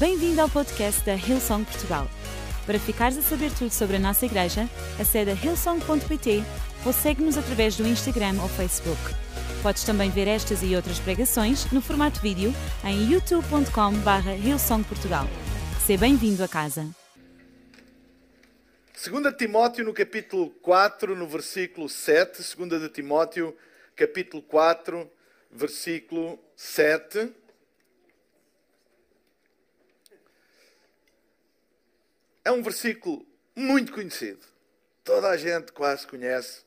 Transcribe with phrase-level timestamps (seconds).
[0.00, 2.08] Bem-vindo ao podcast da Hillsong Portugal.
[2.64, 4.66] Para ficares a saber tudo sobre a nossa igreja,
[4.98, 6.42] acede a hillsong.pt
[6.86, 8.98] ou segue-nos através do Instagram ou Facebook.
[9.62, 12.50] Podes também ver estas e outras pregações no formato vídeo
[12.82, 15.26] em youtube.com.br hillsongportugal.
[15.84, 16.88] Seja bem-vindo a casa.
[19.06, 22.56] 2 Timóteo no capítulo 4, no versículo 7.
[22.56, 23.54] 2 de Timóteo,
[23.94, 25.06] capítulo 4,
[25.52, 27.34] versículo 7.
[32.44, 34.44] É um versículo muito conhecido.
[35.04, 36.64] Toda a gente quase conhece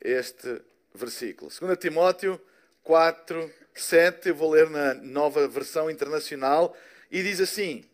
[0.00, 0.62] este
[0.94, 1.50] versículo.
[1.50, 2.40] 2 Timóteo
[2.82, 4.28] 4, 7.
[4.28, 6.76] Eu vou ler na nova versão internacional.
[7.10, 7.84] E diz assim: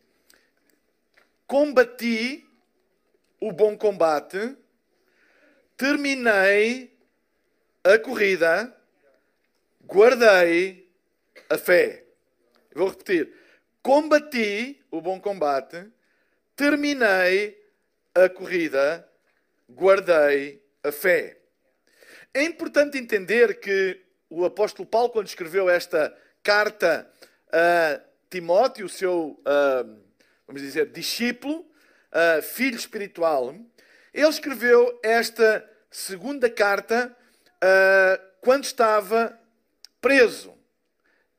[1.47, 2.47] Combati
[3.41, 4.57] o bom combate,
[5.77, 6.97] terminei
[7.83, 8.77] a corrida,
[9.85, 10.89] guardei
[11.49, 12.05] a fé.
[12.75, 13.33] Vou repetir:
[13.83, 15.91] combati o bom combate,
[16.61, 17.59] terminei
[18.15, 19.09] a corrida,
[19.67, 21.39] guardei a fé.
[22.35, 27.11] É importante entender que o apóstolo Paulo, quando escreveu esta carta
[27.51, 29.43] a Timóteo, o seu,
[30.47, 31.67] vamos dizer, discípulo,
[32.43, 33.57] filho espiritual,
[34.13, 37.17] ele escreveu esta segunda carta
[38.43, 39.41] quando estava
[39.99, 40.55] preso.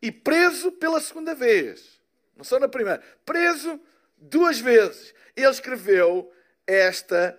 [0.02, 2.02] E preso pela segunda vez.
[2.36, 3.04] Não só na primeira.
[3.24, 3.80] Preso
[4.22, 6.32] duas vezes, ele escreveu
[6.68, 7.38] esta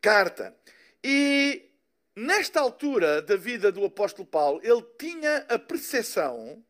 [0.00, 0.56] carta.
[1.04, 1.70] E
[2.16, 6.64] nesta altura da vida do apóstolo Paulo, ele tinha a percepção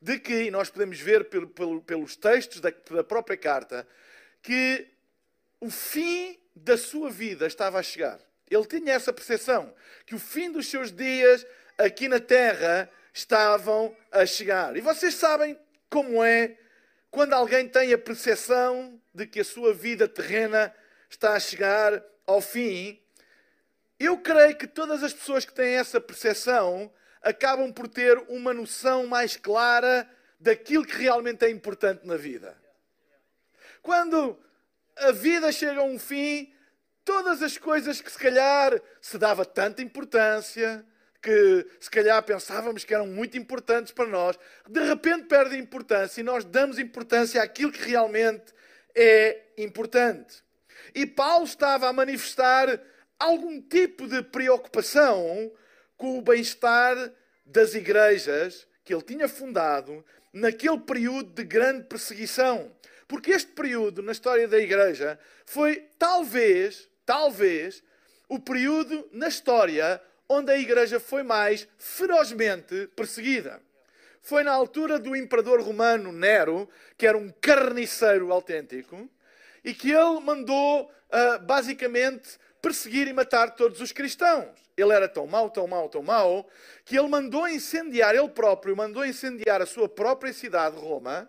[0.00, 3.88] de que, e nós podemos ver pelo, pelo, pelos textos da, da própria carta,
[4.42, 4.86] que
[5.60, 8.20] o fim da sua vida estava a chegar.
[8.48, 9.74] Ele tinha essa percepção,
[10.06, 11.44] que o fim dos seus dias
[11.76, 14.76] aqui na terra estavam a chegar.
[14.76, 15.58] E vocês sabem
[15.90, 16.56] como é
[17.10, 20.74] quando alguém tem a percepção de que a sua vida terrena
[21.08, 23.00] está a chegar ao fim,
[23.98, 29.06] eu creio que todas as pessoas que têm essa percepção acabam por ter uma noção
[29.06, 32.56] mais clara daquilo que realmente é importante na vida.
[33.82, 34.38] Quando
[34.96, 36.52] a vida chega a um fim,
[37.04, 40.84] todas as coisas que se calhar se dava tanta importância,
[41.20, 46.24] que se calhar pensávamos que eram muito importantes para nós, de repente perdem importância e
[46.24, 48.54] nós damos importância àquilo que realmente
[48.94, 50.42] é importante.
[50.94, 52.80] E Paulo estava a manifestar
[53.18, 55.52] algum tipo de preocupação
[55.96, 56.96] com o bem-estar
[57.44, 62.72] das igrejas que ele tinha fundado naquele período de grande perseguição.
[63.06, 67.82] Porque este período na história da igreja foi talvez, talvez,
[68.28, 73.60] o período na história onde a igreja foi mais ferozmente perseguida.
[74.20, 79.08] Foi na altura do imperador romano Nero, que era um carniceiro autêntico,
[79.64, 84.48] e que ele mandou uh, basicamente perseguir e matar todos os cristãos.
[84.76, 86.48] Ele era tão mau, tão mau, tão mau,
[86.84, 91.28] que ele mandou incendiar, ele próprio mandou incendiar a sua própria cidade, Roma,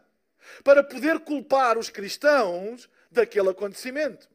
[0.63, 4.27] para poder culpar os cristãos daquele acontecimento.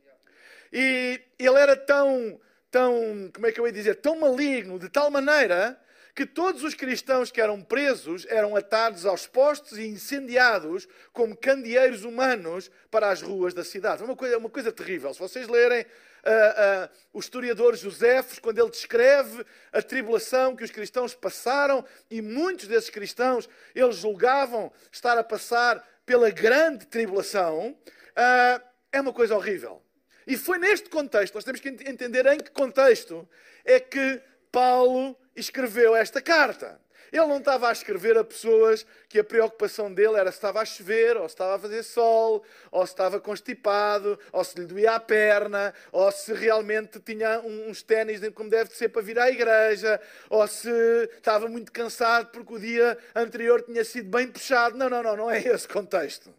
[0.72, 2.40] E ele era tão
[2.74, 5.80] tão, como é que eu ia dizer, tão maligno, de tal maneira
[6.12, 12.02] que todos os cristãos que eram presos eram atados aos postos e incendiados como candeeiros
[12.02, 14.02] humanos para as ruas da cidade.
[14.02, 15.14] É uma coisa, uma coisa terrível.
[15.14, 20.72] Se vocês lerem uh, uh, o historiador Josefos, quando ele descreve a tribulação que os
[20.72, 28.64] cristãos passaram, e muitos desses cristãos eles julgavam estar a passar pela grande tribulação, uh,
[28.90, 29.83] é uma coisa horrível.
[30.26, 33.28] E foi neste contexto, nós temos que entender em que contexto
[33.64, 34.20] é que
[34.50, 36.80] Paulo escreveu esta carta.
[37.12, 40.64] Ele não estava a escrever a pessoas que a preocupação dele era se estava a
[40.64, 44.96] chover, ou se estava a fazer sol, ou se estava constipado, ou se lhe doía
[44.96, 50.00] a perna, ou se realmente tinha uns ténis como deve ser para vir à igreja,
[50.28, 50.68] ou se
[51.16, 54.76] estava muito cansado porque o dia anterior tinha sido bem puxado.
[54.76, 56.34] Não, não, não, não é esse contexto.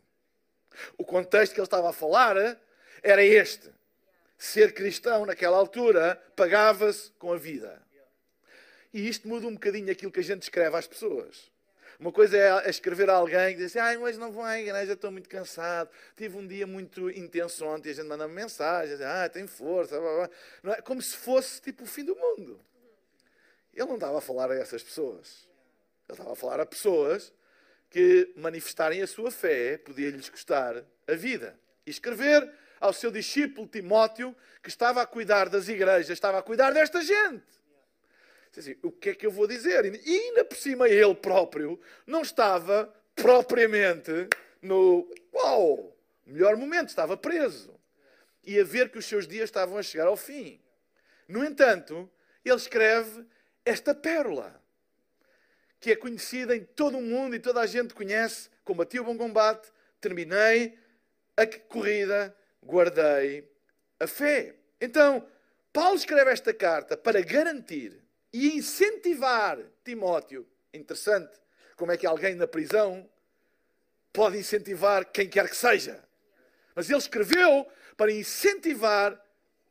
[0.97, 2.35] O contexto que ele estava a falar
[3.01, 3.74] era este
[4.37, 7.81] ser cristão naquela altura pagava-se com a vida.
[8.93, 11.51] E isto muda um bocadinho aquilo que a gente escreve às pessoas.
[11.99, 15.11] Uma coisa é escrever a alguém que diz assim, hoje não vou à igreja, estou
[15.11, 19.47] muito cansado, tive um dia muito intenso ontem, a gente manda -me mensagens, ah, tem
[19.47, 20.29] força, blá,
[20.61, 20.75] blá.
[20.75, 20.81] É?
[20.81, 22.59] como se fosse tipo o fim do mundo.
[23.73, 25.47] Ele não estava a falar a essas pessoas.
[26.07, 27.33] Ele estava a falar a pessoas
[27.89, 31.57] que manifestarem a sua fé podia-lhes custar a vida.
[31.85, 32.49] E escrever
[32.85, 37.43] ao seu discípulo Timóteo, que estava a cuidar das igrejas, estava a cuidar desta gente.
[38.57, 39.83] Assim, o que é que eu vou dizer?
[39.85, 44.29] E ainda por cima ele próprio não estava propriamente
[44.61, 45.09] no.
[45.33, 45.95] Uau!
[46.25, 47.73] melhor momento, estava preso.
[48.43, 50.59] E a ver que os seus dias estavam a chegar ao fim.
[51.27, 52.09] No entanto,
[52.43, 53.25] ele escreve
[53.63, 54.61] esta pérola,
[55.79, 58.49] que é conhecida em todo o mundo e toda a gente conhece.
[58.63, 60.77] Combati o bom combate, terminei
[61.35, 62.35] a corrida,
[62.65, 63.49] guardei
[63.99, 64.55] a fé.
[64.81, 65.25] Então,
[65.71, 68.01] Paulo escreve esta carta para garantir
[68.33, 70.47] e incentivar Timóteo.
[70.73, 71.39] Interessante
[71.75, 73.09] como é que alguém na prisão
[74.11, 76.03] pode incentivar quem quer que seja.
[76.73, 79.21] Mas ele escreveu para incentivar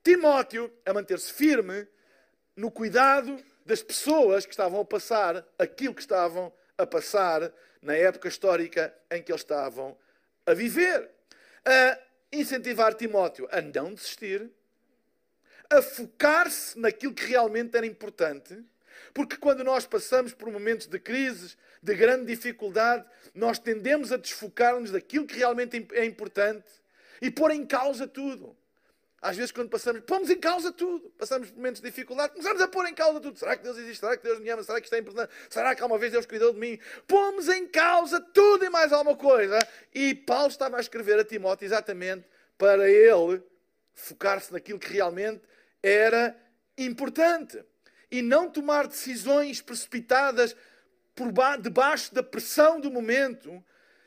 [0.02, 1.87] Timóteo a manter-se firme
[2.56, 8.29] no cuidado das pessoas que estavam a passar aquilo que estavam a passar na época
[8.29, 9.97] histórica em que eles estavam
[10.47, 11.11] a viver.
[11.64, 11.99] A
[12.34, 14.50] incentivar Timóteo a não desistir,
[15.70, 18.62] a focar-se naquilo que realmente era importante,
[19.12, 23.04] porque quando nós passamos por momentos de crises, de grande dificuldade,
[23.34, 26.66] nós tendemos a desfocar-nos daquilo que realmente é importante
[27.20, 28.56] e pôr em causa tudo.
[29.25, 31.09] Às vezes, quando passamos, pomos em causa tudo.
[31.17, 33.38] Passamos por momentos de dificuldade, começamos a pôr em causa tudo.
[33.38, 34.00] Será que Deus existe?
[34.00, 34.62] Será que Deus me ama?
[34.62, 35.32] Será que isto é importante?
[35.49, 36.79] Será que alguma vez Deus cuidou de mim?
[37.09, 39.59] Pomos em causa tudo e mais alguma coisa.
[39.94, 42.29] E Paulo estava a escrever a Timóteo exatamente
[42.59, 43.43] para ele
[43.94, 45.41] focar-se naquilo que realmente
[45.82, 46.37] era
[46.76, 47.65] importante.
[48.11, 50.55] E não tomar decisões precipitadas
[51.15, 51.32] por
[51.62, 53.65] debaixo da pressão do momento.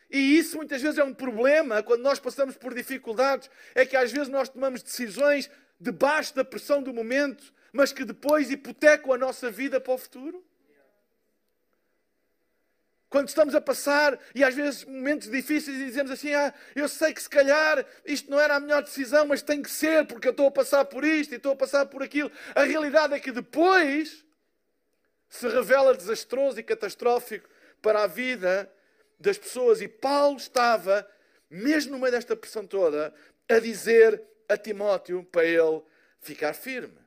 [0.09, 3.50] E isso muitas vezes é um problema quando nós passamos por dificuldades.
[3.75, 5.50] É que às vezes nós tomamos decisões
[5.80, 10.44] debaixo da pressão do momento, mas que depois hipotecam a nossa vida para o futuro.
[13.09, 17.13] Quando estamos a passar e às vezes momentos difíceis e dizemos assim: Ah, eu sei
[17.13, 20.31] que se calhar isto não era a melhor decisão, mas tem que ser porque eu
[20.31, 22.30] estou a passar por isto e estou a passar por aquilo.
[22.54, 24.25] A realidade é que depois
[25.30, 27.50] se revela desastroso e catastrófico
[27.81, 28.69] para a vida
[29.19, 29.81] das pessoas.
[29.81, 31.08] E Paulo estava,
[31.50, 33.14] mesmo no meio desta pressão toda,
[33.50, 35.81] a dizer a Timóteo para ele
[36.19, 36.98] ficar firme.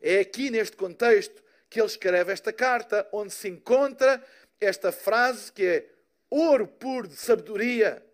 [0.00, 4.22] É aqui neste contexto que ele escreve esta carta, onde se encontra
[4.60, 5.86] esta frase que é
[6.30, 8.04] ouro puro de sabedoria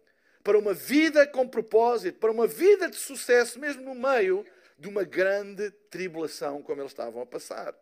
[0.42, 4.44] para uma vida com propósito, para uma vida de sucesso, mesmo no meio
[4.78, 7.74] de uma grande tribulação como eles estavam a passar.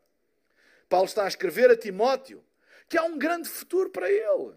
[0.88, 2.42] Paulo está a escrever a Timóteo
[2.88, 4.54] que há um grande futuro para ele.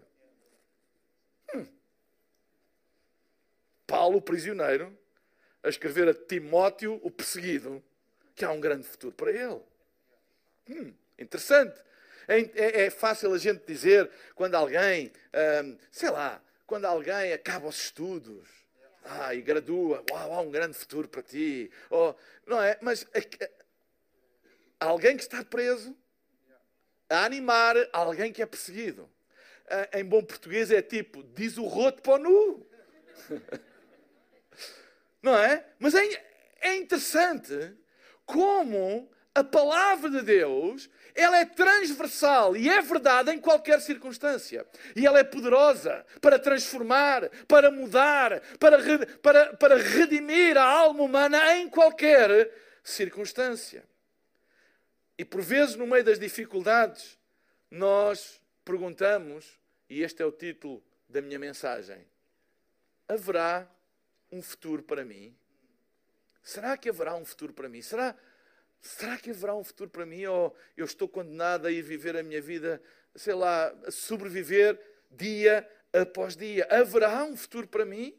[3.92, 4.98] Paulo, o prisioneiro,
[5.62, 7.84] a escrever a Timóteo, o perseguido,
[8.34, 9.60] que há um grande futuro para ele.
[10.70, 11.78] Hum, interessante.
[12.26, 15.12] É, é, é, fácil a gente dizer quando alguém,
[15.62, 18.48] hum, sei lá, quando alguém acaba os estudos
[19.04, 21.70] ah, e gradua, uau, há um grande futuro para ti.
[22.46, 22.78] Não é?
[22.80, 23.06] Mas
[24.80, 25.94] alguém que está preso
[27.10, 29.06] a animar alguém que é perseguido.
[29.68, 32.66] Ah, em bom português é tipo, diz o roto para o nu.
[35.22, 35.64] Não é?
[35.78, 36.24] Mas é,
[36.60, 37.74] é interessante
[38.26, 44.66] como a palavra de Deus ela é transversal e é verdade em qualquer circunstância.
[44.96, 48.78] E ela é poderosa para transformar, para mudar, para,
[49.18, 52.50] para, para redimir a alma humana em qualquer
[52.82, 53.84] circunstância.
[55.18, 57.18] E por vezes, no meio das dificuldades,
[57.70, 59.58] nós perguntamos,
[59.88, 62.06] e este é o título da minha mensagem:
[63.06, 63.68] haverá
[64.32, 65.36] um futuro para mim?
[66.42, 67.82] Será que haverá um futuro para mim?
[67.82, 68.16] Será
[68.82, 70.26] Será que haverá um futuro para mim?
[70.26, 72.82] Ou eu estou condenado a ir viver a minha vida,
[73.14, 74.78] sei lá, a sobreviver
[75.08, 76.66] dia após dia?
[76.68, 78.18] Haverá um futuro para mim?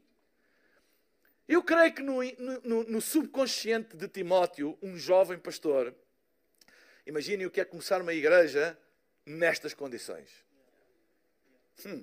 [1.50, 2.24] Eu creio que no,
[2.64, 5.94] no, no subconsciente de Timóteo, um jovem pastor,
[7.06, 8.80] imagine o que é começar uma igreja
[9.26, 10.30] nestas condições.
[11.86, 12.02] Hum.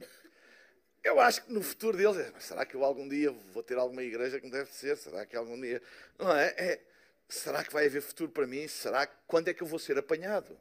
[1.03, 4.03] Eu acho que no futuro deles, é, será que eu algum dia vou ter alguma
[4.03, 4.97] igreja que deve ser?
[4.97, 5.81] Será que algum dia.
[6.19, 6.49] Não é?
[6.59, 6.81] é
[7.29, 8.69] será que vai haver futuro para mim?
[8.69, 10.59] Será quando é que eu vou ser apanhado?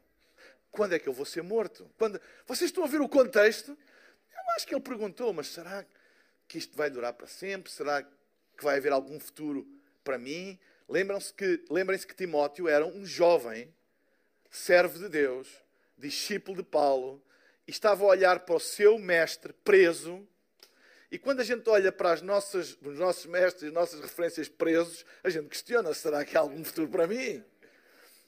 [0.70, 1.90] Quando é que eu vou ser morto?
[1.98, 2.20] Quando...
[2.46, 3.70] Vocês estão a ver o contexto?
[3.70, 5.84] Eu acho que ele perguntou, mas será
[6.48, 7.70] que isto vai durar para sempre?
[7.70, 9.66] Será que vai haver algum futuro
[10.02, 10.58] para mim?
[10.88, 13.72] Lembram-se que, lembrem-se que Timóteo era um jovem,
[14.50, 15.48] servo de Deus,
[15.98, 17.22] discípulo de Paulo,
[17.66, 20.26] e estava a olhar para o seu mestre preso
[21.10, 25.04] e quando a gente olha para as nossas, os nossos mestres, as nossas referências presos,
[25.24, 27.44] a gente questiona: será que há algum futuro para mim?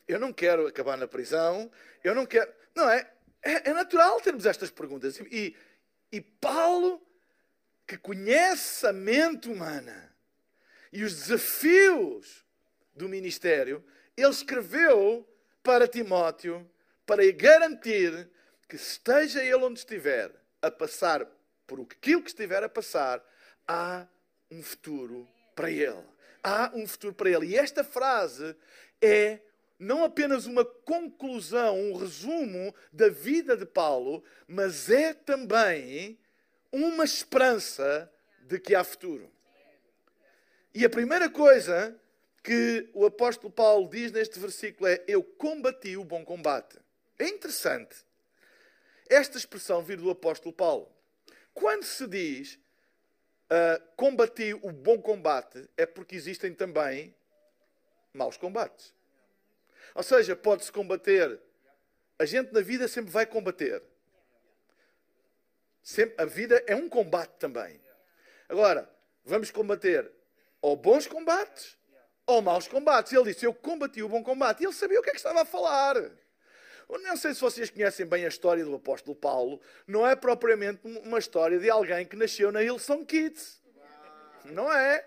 [0.09, 1.71] Eu não quero acabar na prisão,
[2.03, 2.53] eu não quero.
[2.75, 3.09] Não é?
[3.41, 5.21] É, é natural termos estas perguntas.
[5.31, 5.55] E,
[6.11, 7.01] e Paulo,
[7.87, 10.13] que conhece a mente humana
[10.93, 12.45] e os desafios
[12.95, 13.85] do ministério,
[14.17, 15.29] ele escreveu
[15.63, 16.69] para Timóteo
[17.07, 18.29] para garantir
[18.69, 21.27] que esteja ele onde estiver a passar
[21.67, 23.23] por aquilo que estiver a passar,
[23.67, 24.07] há
[24.51, 26.05] um futuro para ele.
[26.43, 27.47] Há um futuro para ele.
[27.47, 28.57] E esta frase
[29.01, 29.41] é
[29.79, 36.19] não apenas uma conclusão, um resumo da vida de Paulo, mas é também
[36.71, 38.11] uma esperança
[38.43, 39.31] de que há futuro.
[40.75, 41.99] E a primeira coisa
[42.43, 46.79] que o apóstolo Paulo diz neste versículo é: Eu combati o bom combate.
[47.19, 47.97] É interessante
[49.09, 50.91] esta expressão vir do apóstolo Paulo.
[51.55, 52.59] Quando se diz
[53.51, 57.15] uh, combati o bom combate, é porque existem também
[58.13, 58.95] maus combates.
[59.95, 61.41] Ou seja, pode-se combater.
[62.19, 63.83] A gente na vida sempre vai combater.
[65.83, 67.81] Sempre, a vida é um combate também.
[68.49, 68.89] Agora,
[69.25, 70.11] vamos combater
[70.61, 71.77] ou bons combates
[72.27, 73.13] ou maus combates.
[73.13, 74.63] Ele disse: Eu combati o bom combate.
[74.63, 75.97] E ele sabia o que é que estava a falar.
[76.93, 79.59] Eu não sei se vocês conhecem bem a história do apóstolo Paulo.
[79.87, 83.63] Não é propriamente uma história de alguém que nasceu na Hillsong Kids.
[84.45, 85.03] Não é.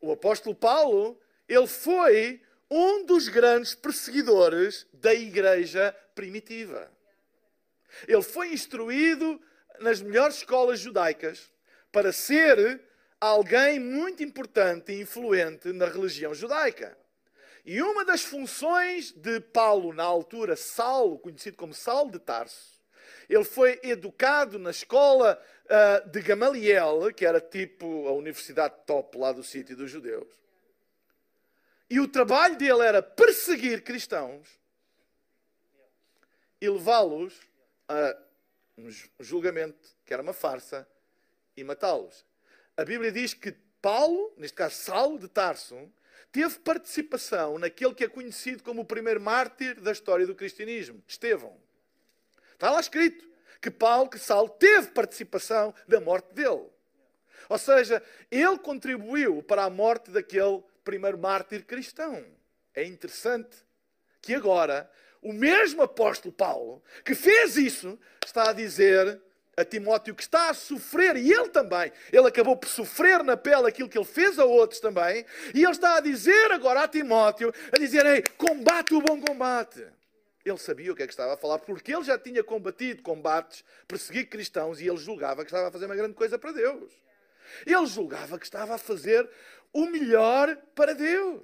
[0.00, 1.16] O apóstolo Paulo,
[1.48, 6.90] ele foi um dos grandes perseguidores da igreja primitiva.
[8.08, 9.40] Ele foi instruído
[9.78, 11.52] nas melhores escolas judaicas
[11.92, 12.82] para ser
[13.20, 16.98] alguém muito importante e influente na religião judaica.
[17.64, 22.82] E uma das funções de Paulo, na altura, Saulo, conhecido como Saulo de Tarso,
[23.28, 29.32] ele foi educado na escola uh, de Gamaliel, que era tipo a universidade top lá
[29.32, 30.28] do sítio dos judeus.
[31.88, 34.48] E o trabalho dele era perseguir cristãos
[36.60, 37.38] e levá-los
[37.88, 38.16] a
[38.78, 38.88] um
[39.20, 40.88] julgamento que era uma farsa
[41.56, 42.24] e matá-los.
[42.76, 45.92] A Bíblia diz que Paulo, neste caso Saulo de Tarso,
[46.30, 51.56] teve participação naquele que é conhecido como o primeiro mártir da história do cristianismo, Estevão.
[52.52, 53.28] Está lá escrito
[53.60, 56.68] que Paulo, que Saulo, teve participação da morte dele.
[57.48, 62.24] Ou seja, ele contribuiu para a morte daquele primeiro mártir cristão.
[62.74, 63.56] É interessante
[64.20, 69.20] que agora o mesmo apóstolo Paulo, que fez isso, está a dizer
[69.56, 73.68] a Timóteo que está a sofrer, e ele também, ele acabou por sofrer na pele
[73.68, 77.52] aquilo que ele fez a outros também, e ele está a dizer agora a Timóteo,
[77.70, 79.86] a dizer, ei, combate o bom combate.
[80.44, 83.62] Ele sabia o que é que estava a falar, porque ele já tinha combatido combates,
[83.86, 86.92] perseguido cristãos, e ele julgava que estava a fazer uma grande coisa para Deus.
[87.66, 89.28] Ele julgava que estava a fazer
[89.72, 91.42] o melhor para Deus.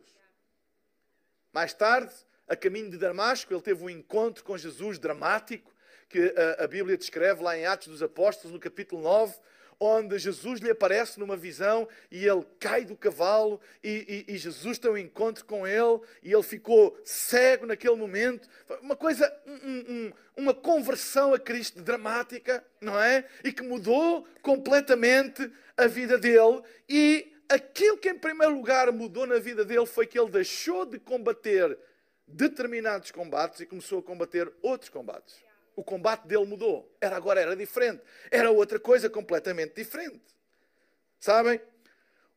[1.53, 2.13] Mais tarde,
[2.49, 5.73] a caminho de Damasco, ele teve um encontro com Jesus dramático,
[6.09, 9.35] que a, a Bíblia descreve lá em Atos dos Apóstolos, no capítulo 9,
[9.81, 14.79] onde Jesus lhe aparece numa visão e ele cai do cavalo e, e, e, Jesus
[14.79, 18.49] tem um encontro com ele e ele ficou cego naquele momento.
[18.81, 23.25] Uma coisa, um, um, uma conversão a Cristo dramática, não é?
[23.45, 26.61] E que mudou completamente a vida dele.
[26.89, 30.99] E aquilo que em primeiro lugar mudou na vida dele foi que ele deixou de
[30.99, 31.79] combater
[32.27, 35.48] determinados combates e começou a combater outros combates
[35.79, 36.93] o combate dele mudou.
[37.01, 38.03] Era agora era diferente.
[38.33, 40.21] Era outra coisa completamente diferente.
[41.21, 41.61] Sabem?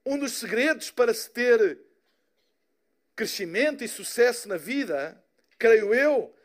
[0.05, 1.79] Um dos segredos para se ter
[3.15, 5.19] crescimento e sucesso na vida,
[5.57, 6.35] creio eu,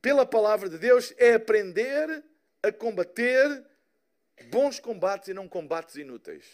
[0.00, 2.24] pela palavra de Deus, é aprender
[2.62, 3.62] a combater
[4.50, 6.46] bons combates e não combates inúteis.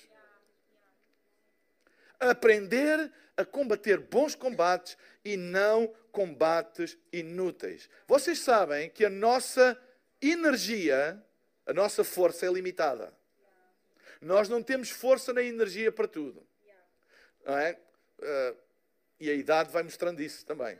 [2.31, 7.89] Aprender a combater bons combates e não combates inúteis.
[8.07, 9.79] Vocês sabem que a nossa
[10.23, 11.23] energia,
[11.67, 13.13] a nossa força é limitada.
[14.21, 16.47] Nós não temos força nem energia para tudo.
[17.45, 17.77] É?
[18.19, 18.57] Uh,
[19.21, 20.79] e a idade vai mostrando isso também.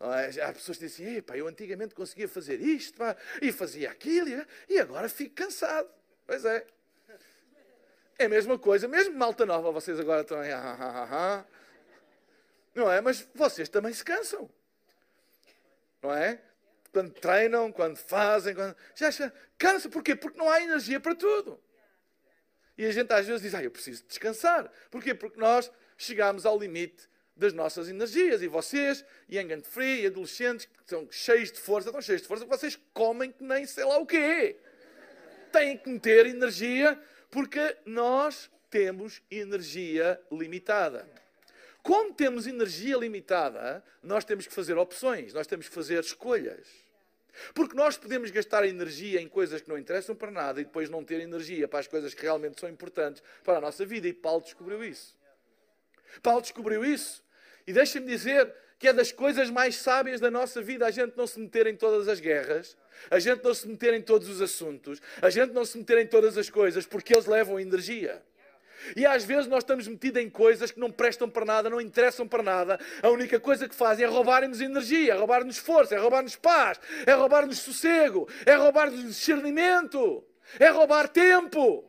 [0.00, 0.42] É?
[0.42, 4.78] Há pessoas que dizem, Epa, eu antigamente conseguia fazer isto pá, e fazia aquilo e
[4.78, 5.88] agora fico cansado.
[6.26, 6.66] Pois é.
[8.18, 11.44] É a mesma coisa, mesmo malta nova, vocês agora estão aí, ah, ah, ah,
[12.74, 13.00] não é?
[13.00, 14.50] Mas vocês também se cansam.
[16.02, 16.40] Não é?
[16.92, 18.74] Quando treinam, quando fazem, quando...
[18.94, 19.88] já, já cansa.
[19.88, 20.16] Porquê?
[20.16, 21.60] Porque não há energia para tudo.
[22.76, 24.70] E a gente às vezes diz, ah, eu preciso descansar.
[24.90, 25.14] Porquê?
[25.14, 28.42] Porque nós chegamos ao limite das nossas energias.
[28.42, 32.44] E vocês, young and free, adolescentes, que são cheios de força, estão cheios de força,
[32.46, 34.56] vocês comem que nem sei lá o quê.
[35.52, 41.08] Têm que meter energia, porque nós temos energia limitada.
[41.82, 46.66] Como temos energia limitada, nós temos que fazer opções, nós temos que fazer escolhas.
[47.54, 51.04] Porque nós podemos gastar energia em coisas que não interessam para nada e depois não
[51.04, 54.08] ter energia para as coisas que realmente são importantes para a nossa vida.
[54.08, 55.16] E Paulo descobriu isso.
[56.22, 57.22] Paulo descobriu isso.
[57.66, 61.26] E deixa-me dizer que é das coisas mais sábias da nossa vida a gente não
[61.26, 62.76] se meter em todas as guerras,
[63.10, 66.06] a gente não se meter em todos os assuntos, a gente não se meter em
[66.06, 68.22] todas as coisas, porque eles levam energia.
[68.96, 72.28] E às vezes nós estamos metidos em coisas que não prestam para nada, não interessam
[72.28, 72.78] para nada.
[73.02, 77.12] A única coisa que fazem é roubarem-nos energia, é roubar-nos força, é roubar-nos paz, é
[77.12, 80.24] roubar-nos sossego, é roubar-nos discernimento,
[80.58, 81.84] é roubar tempo.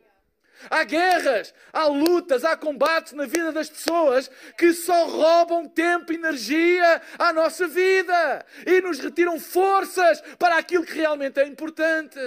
[0.70, 6.16] Há guerras, há lutas, há combates na vida das pessoas que só roubam tempo e
[6.16, 12.20] energia à nossa vida e nos retiram forças para aquilo que realmente é importante.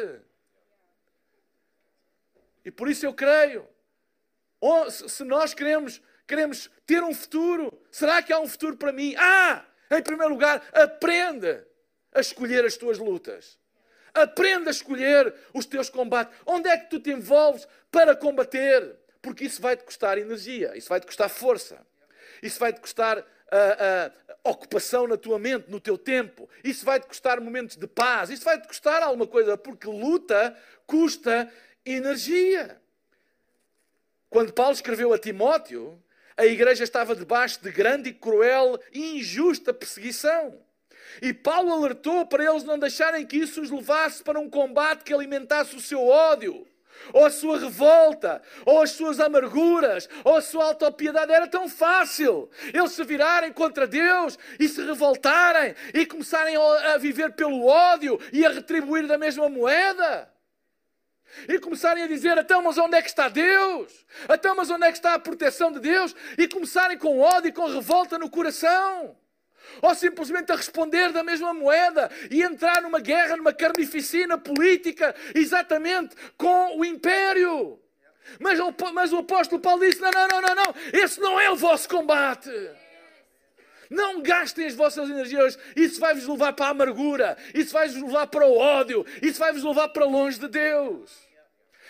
[2.65, 3.67] E por isso eu creio
[4.91, 9.15] se nós queremos, queremos ter um futuro, será que há um futuro para mim?
[9.19, 9.65] Ah!
[9.91, 11.67] Em primeiro lugar, aprenda
[12.15, 13.59] a escolher as tuas lutas.
[14.15, 16.37] Aprenda a escolher os teus combates.
[16.45, 18.97] Onde é que tu te envolves para combater?
[19.21, 21.79] Porque isso vai te custar energia, isso vai te custar força,
[22.43, 26.99] isso vai te custar uh, uh, ocupação na tua mente, no teu tempo, isso vai
[26.99, 31.51] te custar momentos de paz, isso vai te custar alguma coisa, porque luta custa
[31.87, 32.81] energia.
[34.29, 36.03] Quando Paulo escreveu a Timóteo,
[36.37, 40.59] a igreja estava debaixo de grande e cruel e injusta perseguição.
[41.21, 45.13] E Paulo alertou para eles não deixarem que isso os levasse para um combate que
[45.13, 46.67] alimentasse o seu ódio,
[47.13, 51.33] ou a sua revolta, ou as suas amarguras, ou a sua autopiedade.
[51.33, 57.33] Era tão fácil eles se virarem contra Deus e se revoltarem e começarem a viver
[57.33, 60.31] pelo ódio e a retribuir da mesma moeda.
[61.49, 64.05] E começarem a dizer, então, mas onde é que está Deus?
[64.29, 66.15] Então, mas onde é que está a proteção de Deus?
[66.37, 69.17] E começarem com ódio e com revolta no coração.
[69.81, 76.15] Ou simplesmente a responder da mesma moeda e entrar numa guerra, numa carnificina política, exatamente
[76.37, 77.79] com o império.
[78.39, 81.51] Mas o, mas o apóstolo Paulo disse: não, não, não, não, não, esse não é
[81.51, 82.51] o vosso combate.
[83.91, 85.59] Não gastem as vossas energias.
[85.77, 87.37] Isso vai-vos levar para a amargura.
[87.55, 89.05] Isso vai-vos levar para o ódio.
[89.21, 91.11] Isso vai-vos levar para longe de Deus.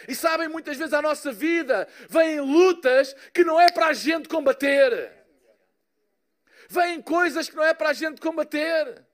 [0.08, 4.28] E sabem, muitas vezes a nossa vida vem lutas que não é para a gente
[4.28, 5.21] combater.
[6.68, 9.04] Vêm coisas que não é para a gente combater.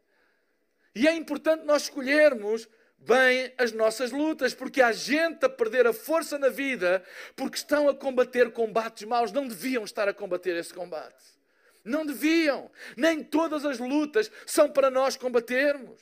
[0.95, 5.93] E é importante nós escolhermos bem as nossas lutas, porque há gente a perder a
[5.93, 7.05] força na vida
[7.37, 11.39] porque estão a combater combates maus, não deviam estar a combater esse combate.
[11.85, 12.71] Não deviam.
[12.97, 16.01] Nem todas as lutas são para nós combatermos.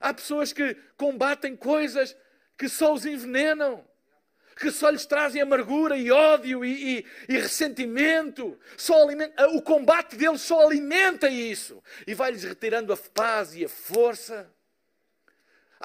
[0.00, 2.16] Há pessoas que combatem coisas
[2.56, 3.86] que só os envenenam,
[4.56, 8.58] que só lhes trazem amargura e ódio e, e, e ressentimento.
[8.76, 13.68] Só alimenta, o combate deles só alimenta isso e vai-lhes retirando a paz e a
[13.68, 14.50] força.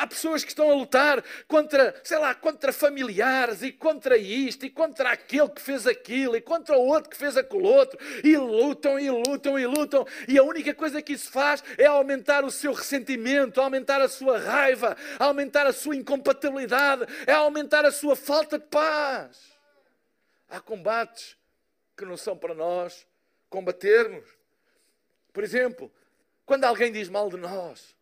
[0.01, 4.69] Há pessoas que estão a lutar contra, sei lá, contra familiares e contra isto e
[4.71, 8.99] contra aquele que fez aquilo e contra o outro que fez aquele outro e lutam
[8.99, 12.73] e lutam e lutam e a única coisa que isso faz é aumentar o seu
[12.73, 18.65] ressentimento, aumentar a sua raiva, aumentar a sua incompatibilidade, é aumentar a sua falta de
[18.65, 19.37] paz.
[20.49, 21.37] Há combates
[21.95, 23.05] que não são para nós
[23.51, 24.27] combatermos.
[25.31, 25.91] Por exemplo,
[26.43, 28.00] quando alguém diz mal de nós,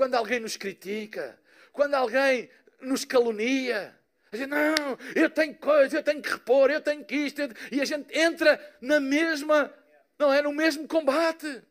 [0.00, 1.38] quando alguém nos critica,
[1.74, 3.94] quando alguém nos calunia.
[4.32, 4.74] A gente, não,
[5.14, 7.42] eu tenho coisa, eu tenho que repor, eu tenho que isto.
[7.70, 9.70] E a gente entra na mesma,
[10.18, 10.40] não é?
[10.40, 11.62] No mesmo combate.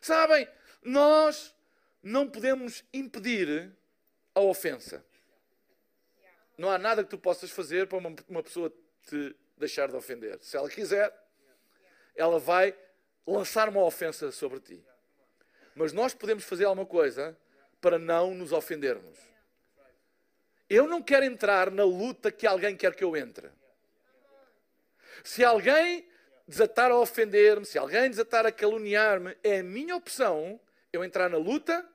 [0.00, 0.48] Sabem,
[0.82, 1.54] nós
[2.02, 3.70] não podemos impedir
[4.34, 5.04] a ofensa.
[6.58, 8.74] Não há nada que tu possas fazer para uma, uma pessoa
[9.06, 10.40] te deixar de ofender.
[10.40, 11.14] Se ela quiser,
[12.16, 12.76] ela vai
[13.24, 14.84] lançar uma ofensa sobre ti.
[15.72, 17.38] Mas nós podemos fazer alguma coisa
[17.80, 19.18] para não nos ofendermos.
[20.68, 23.48] Eu não quero entrar na luta que alguém quer que eu entre.
[25.24, 26.08] Se alguém
[26.46, 30.60] desatar a ofender-me, se alguém desatar a caluniar-me, é a minha opção
[30.92, 31.86] eu entrar na luta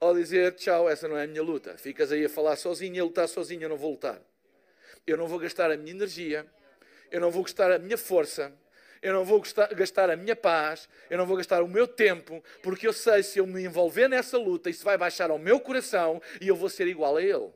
[0.00, 1.78] ou dizer tchau, essa não é a minha luta.
[1.78, 4.20] Ficas aí a falar sozinho a lutar sozinho, eu não vou lutar.
[5.06, 6.46] Eu não vou gastar a minha energia,
[7.10, 8.52] eu não vou gastar a minha força,
[9.04, 9.42] eu não vou
[9.76, 13.38] gastar a minha paz, eu não vou gastar o meu tempo, porque eu sei se
[13.38, 16.88] eu me envolver nessa luta, isso vai baixar ao meu coração e eu vou ser
[16.88, 17.52] igual a ele.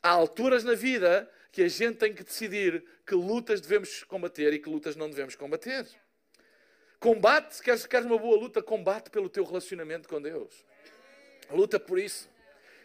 [0.00, 4.60] Há alturas na vida que a gente tem que decidir que lutas devemos combater e
[4.60, 5.88] que lutas não devemos combater.
[7.00, 10.64] Combate, se queres, queres uma boa luta, combate pelo teu relacionamento com Deus.
[11.50, 12.30] Luta por isso.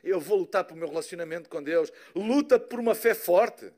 [0.04, 1.94] Eu vou lutar pelo meu relacionamento com Deus.
[2.16, 3.72] Luta por uma fé forte.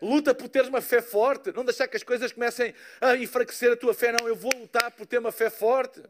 [0.00, 1.52] Luta por teres uma fé forte.
[1.52, 4.12] Não deixar que as coisas comecem a enfraquecer a tua fé.
[4.12, 6.02] Não, eu vou lutar por ter uma fé forte.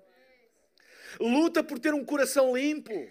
[1.19, 3.09] Luta por ter um coração limpo.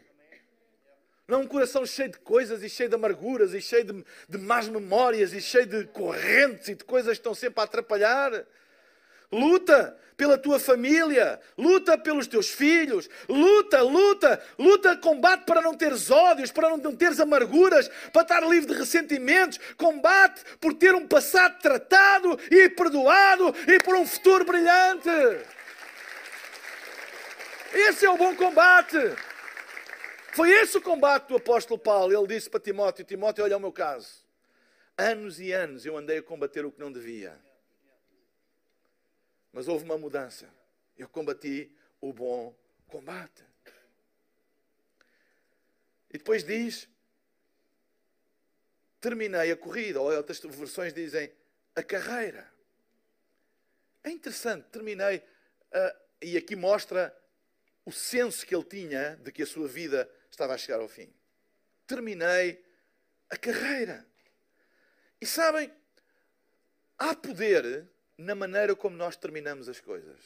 [1.27, 4.69] Não um coração cheio de coisas e cheio de amarguras e cheio de, de más
[4.69, 8.45] memórias e cheio de correntes e de coisas que estão sempre a atrapalhar.
[9.31, 16.09] Luta pela tua família, luta pelos teus filhos, luta, luta, luta, combate para não teres
[16.09, 21.59] ódios, para não teres amarguras, para estar livre de ressentimentos, combate por ter um passado
[21.59, 25.09] tratado e perdoado e por um futuro brilhante.
[27.71, 28.97] Esse é o bom combate.
[30.33, 32.11] Foi esse o combate do apóstolo Paulo.
[32.15, 34.25] Ele disse para Timóteo: Timóteo, olha o meu caso.
[34.97, 37.37] Anos e anos eu andei a combater o que não devia.
[39.57, 40.47] Mas houve uma mudança.
[40.95, 43.43] Eu combati o bom combate.
[46.11, 46.87] E depois diz:
[49.01, 51.33] terminei a corrida, ou outras versões dizem
[51.75, 52.47] a carreira.
[54.03, 57.11] É interessante, terminei, uh, e aqui mostra
[57.83, 61.11] o senso que ele tinha de que a sua vida estava a chegar ao fim.
[61.87, 62.63] Terminei
[63.27, 64.07] a carreira.
[65.19, 65.73] E sabem,
[66.95, 70.19] há poder na maneira como nós terminamos as coisas.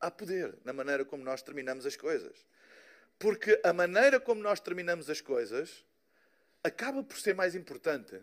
[0.00, 2.46] Há poder na maneira como nós terminamos as coisas.
[3.18, 5.84] Porque a maneira como nós terminamos as coisas
[6.62, 8.20] acaba por ser mais importante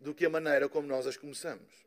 [0.00, 1.86] do que a maneira como nós as começamos.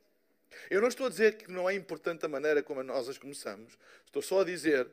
[0.70, 3.78] Eu não estou a dizer que não é importante a maneira como nós as começamos.
[4.06, 4.89] Estou só a dizer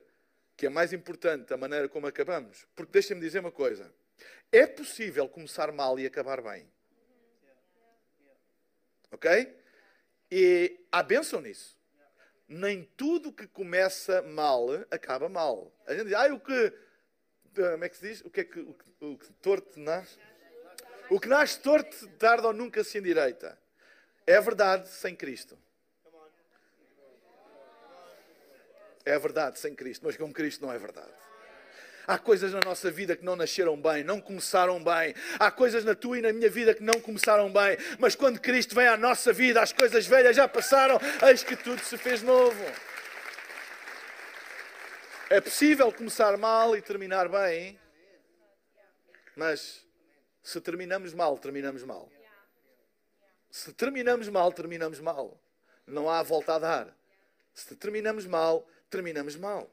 [0.57, 2.67] que é mais importante a maneira como acabamos.
[2.77, 3.93] Porque deixem-me dizer uma coisa.
[4.53, 6.71] É possível começar mal e acabar bem.
[9.11, 9.58] Ok?
[10.31, 11.77] E há bênção nisso.
[12.49, 15.73] Nem tudo que começa mal acaba mal.
[15.87, 16.73] A gente diz, ah, o que.
[17.55, 18.21] Como é que se diz?
[18.23, 18.61] O que é que.
[18.61, 20.19] O o que torto nasce?
[21.11, 23.59] O que nasce torto tarde ou nunca se endireita.
[24.27, 25.59] É verdade sem Cristo.
[29.05, 31.13] É verdade sem Cristo, mas com Cristo não é verdade.
[32.09, 35.15] Há coisas na nossa vida que não nasceram bem, não começaram bem.
[35.39, 37.77] Há coisas na tua e na minha vida que não começaram bem.
[37.99, 41.85] Mas quando Cristo vem à nossa vida, as coisas velhas já passaram, eis que tudo
[41.85, 42.65] se fez novo.
[45.29, 47.79] É possível começar mal e terminar bem,
[49.37, 49.87] mas
[50.43, 52.11] se terminamos mal, terminamos mal.
[53.51, 55.39] Se terminamos mal, terminamos mal.
[55.87, 56.97] Não há volta a dar.
[57.53, 59.71] Se terminamos mal, terminamos mal.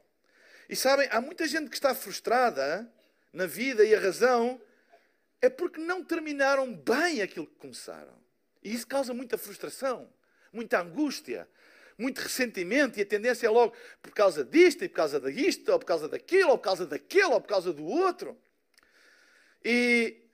[0.68, 2.90] E sabem, há muita gente que está frustrada
[3.32, 4.60] na vida e a razão
[5.40, 8.14] é porque não terminaram bem aquilo que começaram.
[8.62, 10.12] E isso causa muita frustração,
[10.52, 11.48] muita angústia,
[11.96, 15.78] muito ressentimento e a tendência é logo por causa disto e por causa disto, ou
[15.78, 18.36] por causa daquilo, ou por causa daquele, ou por causa do outro.
[19.64, 20.25] E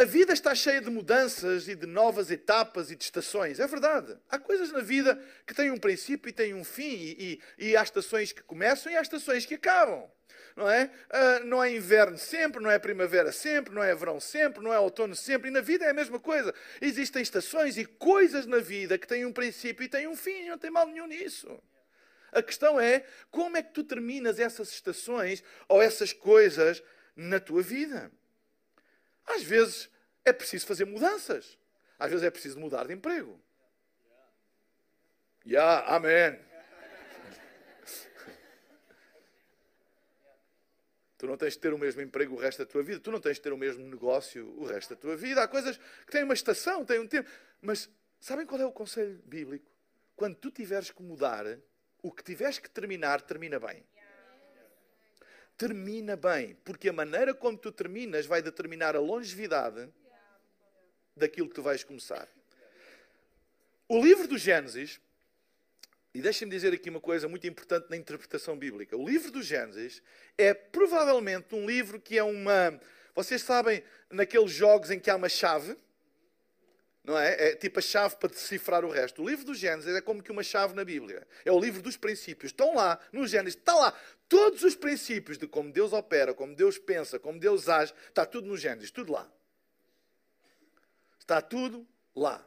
[0.00, 3.60] a vida está cheia de mudanças e de novas etapas e de estações.
[3.60, 4.16] É verdade.
[4.30, 6.94] Há coisas na vida que têm um princípio e têm um fim.
[6.94, 10.10] E, e, e há estações que começam e há estações que acabam.
[10.56, 10.90] Não é?
[11.10, 14.78] Uh, não é inverno sempre, não é primavera sempre, não é verão sempre, não é
[14.78, 15.48] outono sempre.
[15.48, 16.54] E na vida é a mesma coisa.
[16.80, 20.48] Existem estações e coisas na vida que têm um princípio e têm um fim.
[20.48, 21.62] Não tem mal nenhum nisso.
[22.32, 26.82] A questão é como é que tu terminas essas estações ou essas coisas
[27.14, 28.10] na tua vida.
[29.34, 29.90] Às vezes
[30.24, 31.58] é preciso fazer mudanças.
[31.98, 33.40] Às vezes é preciso mudar de emprego.
[35.46, 36.38] Yeah, amém.
[41.16, 42.98] Tu não tens de ter o mesmo emprego o resto da tua vida.
[42.98, 45.42] Tu não tens de ter o mesmo negócio o resto da tua vida.
[45.42, 47.28] Há coisas que têm uma estação, têm um tempo.
[47.60, 49.70] Mas sabem qual é o conselho bíblico?
[50.16, 51.44] Quando tu tiveres que mudar,
[52.02, 53.84] o que tiveres que terminar, termina bem
[55.60, 59.90] termina bem, porque a maneira como tu terminas vai determinar a longevidade
[61.14, 62.26] daquilo que tu vais começar.
[63.86, 64.98] O livro do Gênesis,
[66.14, 68.96] e deixem-me dizer aqui uma coisa muito importante na interpretação bíblica.
[68.96, 70.02] O livro do Gênesis
[70.38, 72.80] é provavelmente um livro que é uma.
[73.14, 75.76] Vocês sabem, naqueles jogos em que há uma chave,
[77.02, 77.50] não é?
[77.50, 79.22] É tipo a chave para decifrar o resto.
[79.22, 81.26] O livro do Gênesis é como que uma chave na Bíblia.
[81.44, 82.50] É o livro dos princípios.
[82.50, 83.98] Estão lá, no Gênesis, está lá.
[84.28, 88.46] Todos os princípios de como Deus opera, como Deus pensa, como Deus age, está tudo
[88.46, 89.30] no Gênesis, tudo lá.
[91.18, 92.46] Está tudo lá.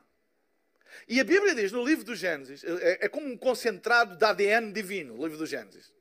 [1.08, 4.72] E a Bíblia diz no livro do Gênesis, é, é como um concentrado de ADN
[4.72, 5.92] divino, o livro do Gênesis.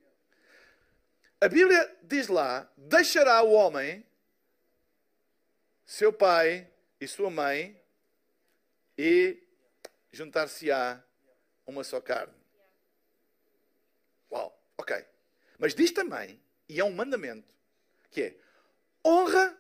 [1.41, 4.07] A Bíblia diz lá: deixará o homem,
[5.85, 7.82] seu pai e sua mãe,
[8.97, 9.43] e
[10.11, 11.03] juntar-se-á
[11.67, 12.35] uma só carne.
[14.31, 15.05] Uau, ok.
[15.59, 17.55] Mas diz também, e é um mandamento,
[18.11, 18.37] que é
[19.05, 19.57] honra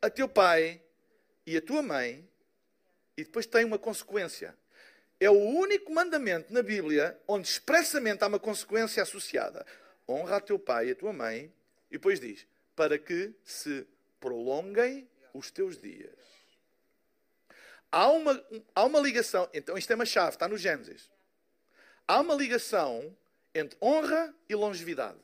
[0.00, 0.82] a teu pai
[1.46, 2.28] e a tua mãe,
[3.16, 4.56] e depois tem uma consequência.
[5.20, 9.64] É o único mandamento na Bíblia onde expressamente há uma consequência associada.
[10.08, 11.52] Honra a teu pai e a tua mãe,
[11.90, 13.86] e depois diz, para que se
[14.18, 16.33] prolonguem os teus dias.
[17.96, 19.48] Há uma, há uma ligação.
[19.54, 21.08] Então, isto é uma chave, está no Gênesis.
[22.08, 23.16] há uma ligação
[23.54, 25.20] entre honra e longevidade.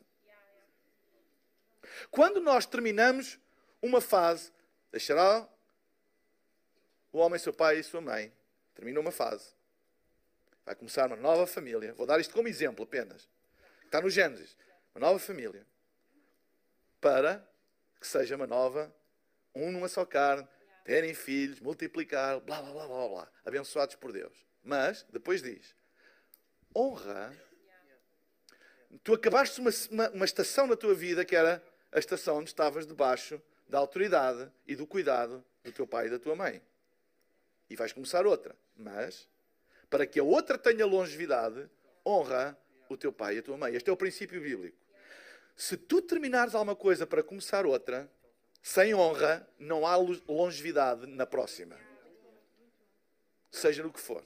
[2.13, 3.41] Quando nós terminamos
[3.83, 4.53] uma fase,
[4.93, 5.49] deixará
[7.13, 8.33] o homem seu pai e sua mãe.
[8.73, 9.53] Termina uma fase.
[10.65, 11.93] Vai começar uma nova família.
[11.95, 13.29] Vou dar isto como exemplo apenas.
[13.85, 14.57] Está no Gênesis.
[14.95, 15.67] Uma nova família.
[17.01, 17.45] Para
[18.01, 18.95] que seja uma nova,
[19.57, 20.47] um numa só carne,
[20.85, 23.33] terem filhos, multiplicar, blá blá blá blá blá.
[23.45, 24.33] Abençoados por Deus.
[24.63, 25.75] Mas, depois diz:
[26.75, 27.35] honra.
[29.05, 31.63] Tu acabaste uma, uma, uma estação na tua vida que era
[31.93, 36.19] a estação onde estavas debaixo da autoridade e do cuidado do teu pai e da
[36.19, 36.61] tua mãe.
[37.69, 38.57] E vais começar outra.
[38.77, 39.29] Mas,
[39.89, 41.69] para que a outra tenha longevidade,
[42.05, 43.75] honra o teu pai e a tua mãe.
[43.75, 44.77] Este é o princípio bíblico.
[45.57, 48.11] Se tu terminares alguma coisa para começar outra,
[48.63, 51.79] sem honra, não há longevidade na próxima.
[53.51, 54.25] Seja no que for.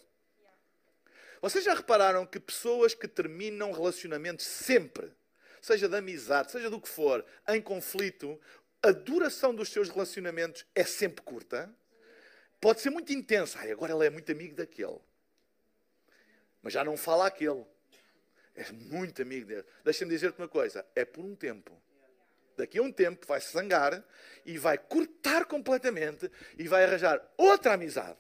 [1.41, 5.13] Vocês já repararam que pessoas que terminam relacionamentos sempre,
[5.61, 8.41] seja de amizade, seja do que for, em conflito,
[8.83, 11.75] a duração dos seus relacionamentos é sempre curta?
[12.61, 13.59] Pode ser muito intensa.
[13.59, 14.99] Ai, agora ela é muito amigo daquele.
[16.63, 17.65] Mas já não fala aquele.
[18.55, 19.65] É muito amigo dele.
[19.85, 21.79] Deixa-me dizer-te uma coisa: é por um tempo.
[22.57, 24.03] Daqui a um tempo vai se zangar
[24.45, 28.19] e vai cortar completamente e vai arranjar outra amizade.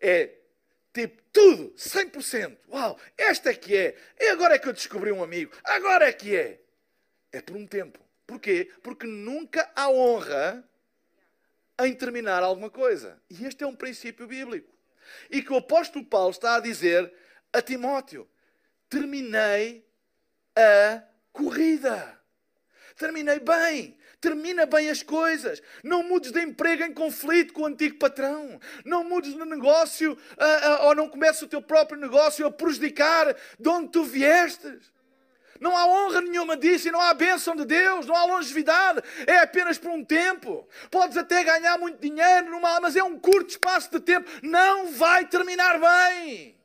[0.00, 0.34] É
[0.92, 2.56] tipo tudo, 100%.
[2.68, 3.96] Uau, esta é que é.
[4.18, 5.52] E agora é que eu descobri um amigo.
[5.64, 6.60] Agora é que é.
[7.32, 7.98] É por um tempo.
[8.26, 8.70] Porquê?
[8.82, 10.66] Porque nunca há honra
[11.80, 13.20] em terminar alguma coisa.
[13.28, 14.72] E este é um princípio bíblico.
[15.30, 17.12] E que o apóstolo Paulo está a dizer
[17.52, 18.28] a Timóteo:
[18.88, 19.86] terminei
[20.56, 21.02] a
[21.32, 22.15] corrida.
[22.96, 23.96] Terminei bem.
[24.20, 25.62] Termina bem as coisas.
[25.84, 28.58] Não mudes de emprego em conflito com o antigo patrão.
[28.84, 33.36] Não mudes de negócio uh, uh, ou não comeces o teu próprio negócio a prejudicar
[33.58, 34.90] de onde tu viestes.
[35.60, 39.02] Não há honra nenhuma disso e não há bênção de Deus, não há longevidade.
[39.26, 40.68] É apenas por um tempo.
[40.90, 44.28] Podes até ganhar muito dinheiro, numa, mas é um curto espaço de tempo.
[44.42, 46.58] Não vai terminar bem.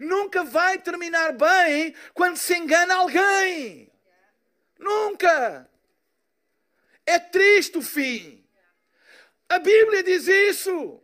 [0.00, 3.93] Nunca vai terminar bem quando se engana alguém.
[4.78, 5.68] Nunca.
[7.06, 8.44] É triste o fim.
[9.48, 11.00] A Bíblia diz isso.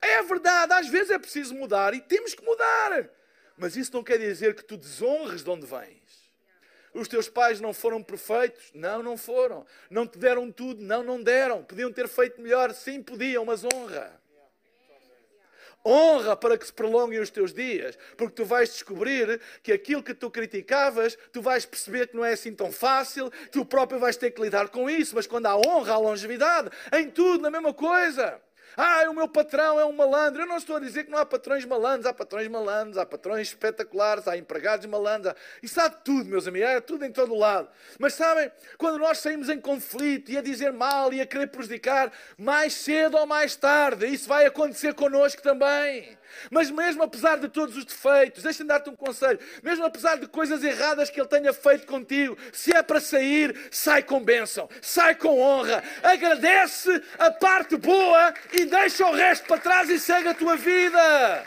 [0.00, 3.08] É verdade, às vezes é preciso mudar e temos que mudar.
[3.56, 5.98] Mas isso não quer dizer que tu desonres de onde vens.
[6.94, 8.70] Os teus pais não foram perfeitos?
[8.72, 9.66] Não, não foram.
[9.90, 10.82] Não te deram tudo?
[10.82, 11.62] Não, não deram.
[11.64, 12.72] Podiam ter feito melhor?
[12.72, 14.20] Sim, podiam, mas honra.
[15.88, 20.12] Honra para que se prolonguem os teus dias, porque tu vais descobrir que aquilo que
[20.12, 24.30] tu criticavas, tu vais perceber que não é assim tão fácil, tu próprio vais ter
[24.32, 28.38] que lidar com isso, mas quando há honra, há longevidade, em tudo, na mesma coisa.
[28.80, 30.42] Ah, o meu patrão é um malandro.
[30.42, 32.06] Eu não estou a dizer que não há patrões malandros.
[32.06, 35.32] Há patrões malandros, há patrões espetaculares, há empregados malandros.
[35.32, 35.36] Há...
[35.60, 36.68] Isso há tudo, meus amigos.
[36.68, 37.68] Há tudo em todo o lado.
[37.98, 42.12] Mas sabem, quando nós saímos em conflito e a dizer mal e a querer prejudicar,
[42.38, 46.16] mais cedo ou mais tarde, isso vai acontecer connosco também.
[46.50, 50.62] Mas mesmo apesar de todos os defeitos, deixa-me dar-te um conselho, mesmo apesar de coisas
[50.62, 55.40] erradas que ele tenha feito contigo, se é para sair, sai com bênção, sai com
[55.40, 60.56] honra, agradece a parte boa e deixa o resto para trás e segue a tua
[60.56, 61.44] vida.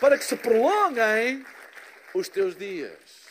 [0.00, 1.44] Para que se prolonguem
[2.14, 3.22] os teus dias.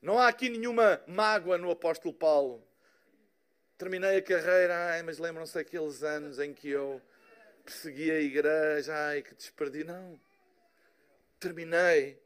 [0.00, 2.64] Não há aqui nenhuma mágoa no apóstolo Paulo.
[3.76, 7.00] Terminei a carreira, ai, mas lembram-se aqueles anos em que eu
[7.68, 9.84] persegui a igreja, ai que desperdi.
[9.84, 10.18] Não.
[11.38, 12.18] Terminei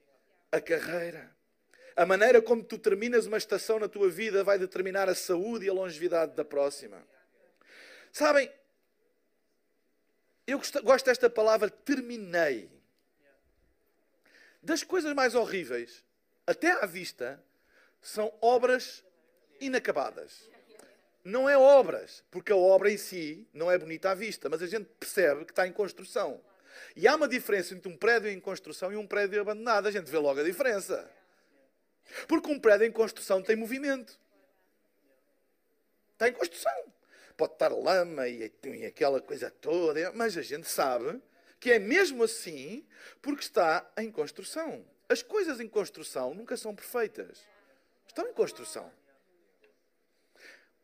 [0.52, 1.34] a carreira.
[1.96, 5.68] A maneira como tu terminas uma estação na tua vida vai determinar a saúde e
[5.68, 7.04] a longevidade da próxima.
[8.12, 8.50] Sabem,
[10.46, 12.70] eu gosto desta palavra terminei.
[14.62, 16.04] Das coisas mais horríveis,
[16.46, 17.42] até à vista,
[18.00, 19.04] são obras
[19.60, 20.51] inacabadas
[21.24, 24.66] não é obras, porque a obra em si não é bonita à vista, mas a
[24.66, 26.40] gente percebe que está em construção.
[26.96, 29.86] E há uma diferença entre um prédio em construção e um prédio abandonado.
[29.86, 31.08] A gente vê logo a diferença.
[32.26, 34.18] Porque um prédio em construção tem movimento.
[36.12, 36.92] Está em construção.
[37.36, 41.20] Pode estar lama e, e aquela coisa toda, mas a gente sabe
[41.58, 42.86] que é mesmo assim
[43.20, 44.84] porque está em construção.
[45.08, 47.46] As coisas em construção nunca são perfeitas.
[48.06, 48.92] Estão em construção.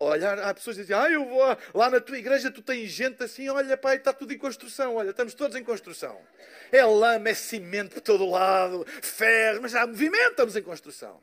[0.01, 1.43] Olhar, há pessoas que dizem, ah, eu vou
[1.75, 5.11] lá na tua igreja, tu tens gente assim, olha, pai, está tudo em construção, olha,
[5.11, 6.25] estamos todos em construção.
[6.71, 11.21] É lama, é cimento por todo lado, ferro, mas há movimento, estamos em construção.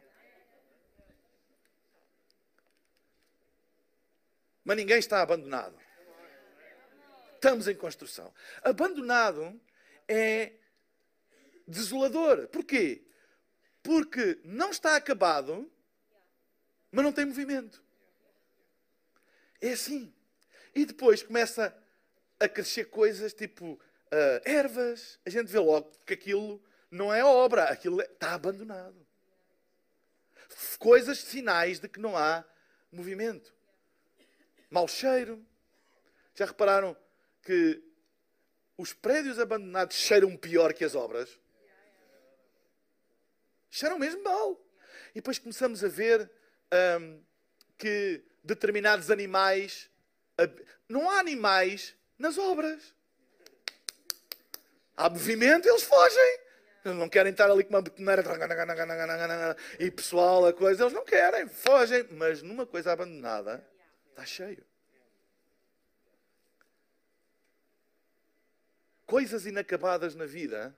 [4.66, 5.80] Mas ninguém está abandonado.
[7.36, 8.34] Estamos em construção.
[8.64, 9.62] Abandonado
[10.06, 10.54] é
[11.66, 12.48] desolador.
[12.48, 13.06] Porquê?
[13.84, 15.72] Porque não está acabado,
[16.92, 17.85] mas não tem movimento.
[19.62, 20.14] É assim.
[20.74, 21.76] E depois começa
[22.40, 23.80] a crescer coisas tipo uh,
[24.44, 25.20] ervas.
[25.26, 29.06] A gente vê logo que aquilo não é obra, aquilo é, está abandonado.
[30.80, 32.46] Coisas, sinais de que não há
[32.92, 33.54] movimento.
[34.70, 35.46] Mau cheiro.
[36.34, 36.96] Já repararam
[37.42, 37.82] que
[38.78, 41.40] os prédios abandonados cheiram pior que as obras?
[43.70, 44.62] Cheiram mesmo mal.
[45.12, 46.30] E depois começamos a ver
[47.00, 47.24] um,
[47.78, 49.90] que determinados animais.
[50.88, 52.94] Não há animais nas obras.
[54.96, 56.40] Há movimento, eles fogem.
[56.86, 58.24] Eles não querem estar ali com uma betoneira
[59.80, 60.84] e pessoal, a coisa.
[60.84, 62.08] Eles não querem, fogem.
[62.12, 63.68] Mas numa coisa abandonada,
[64.12, 64.64] está cheio.
[69.06, 70.76] Coisas inacabadas na vida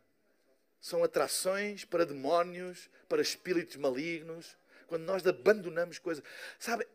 [0.80, 6.24] são atrações para demónios, para espíritos malignos, quando nós abandonamos coisas.
[6.58, 6.88] Sabe,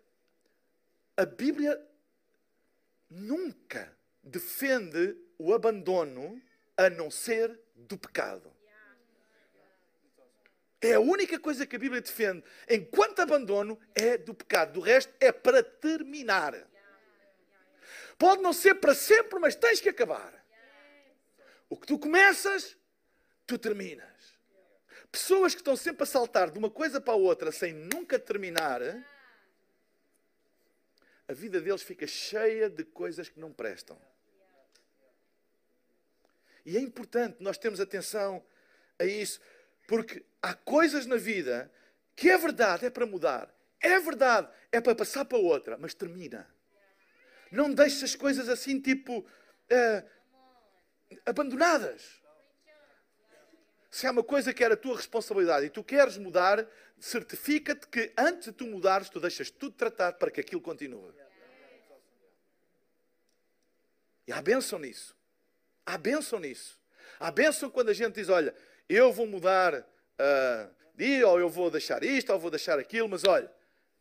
[1.16, 1.80] a Bíblia
[3.08, 6.40] nunca defende o abandono
[6.76, 8.52] a não ser do pecado.
[10.80, 14.72] É a única coisa que a Bíblia defende enquanto abandono é do pecado.
[14.72, 16.54] Do resto é para terminar.
[18.18, 20.44] Pode não ser para sempre, mas tens que acabar.
[21.68, 22.76] O que tu começas,
[23.46, 24.36] tu terminas.
[25.10, 28.80] Pessoas que estão sempre a saltar de uma coisa para a outra sem nunca terminar,
[31.28, 33.98] a vida deles fica cheia de coisas que não prestam.
[36.64, 38.44] E é importante nós termos atenção
[38.98, 39.40] a isso,
[39.86, 41.72] porque há coisas na vida
[42.14, 46.48] que é verdade, é para mudar, é verdade, é para passar para outra, mas termina.
[47.50, 50.10] Não deixes as coisas assim, tipo, uh,
[51.26, 52.21] abandonadas.
[53.92, 56.66] Se há uma coisa que era a tua responsabilidade e tu queres mudar,
[56.98, 61.12] certifica-te que antes de tu mudares, tu deixas tudo tratado para que aquilo continue.
[64.26, 65.14] E há bênção nisso.
[65.84, 66.80] Há bênção nisso.
[67.20, 68.54] Há bênção quando a gente diz: olha,
[68.88, 73.24] eu vou mudar uh, de, ou eu vou deixar isto, ou vou deixar aquilo, mas
[73.24, 73.52] olha,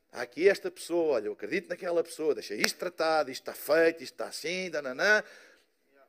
[0.10, 4.02] há aqui esta pessoa, olha, eu acredito naquela pessoa, deixa isto tratado, isto está feito,
[4.02, 5.22] isto está assim, dananã.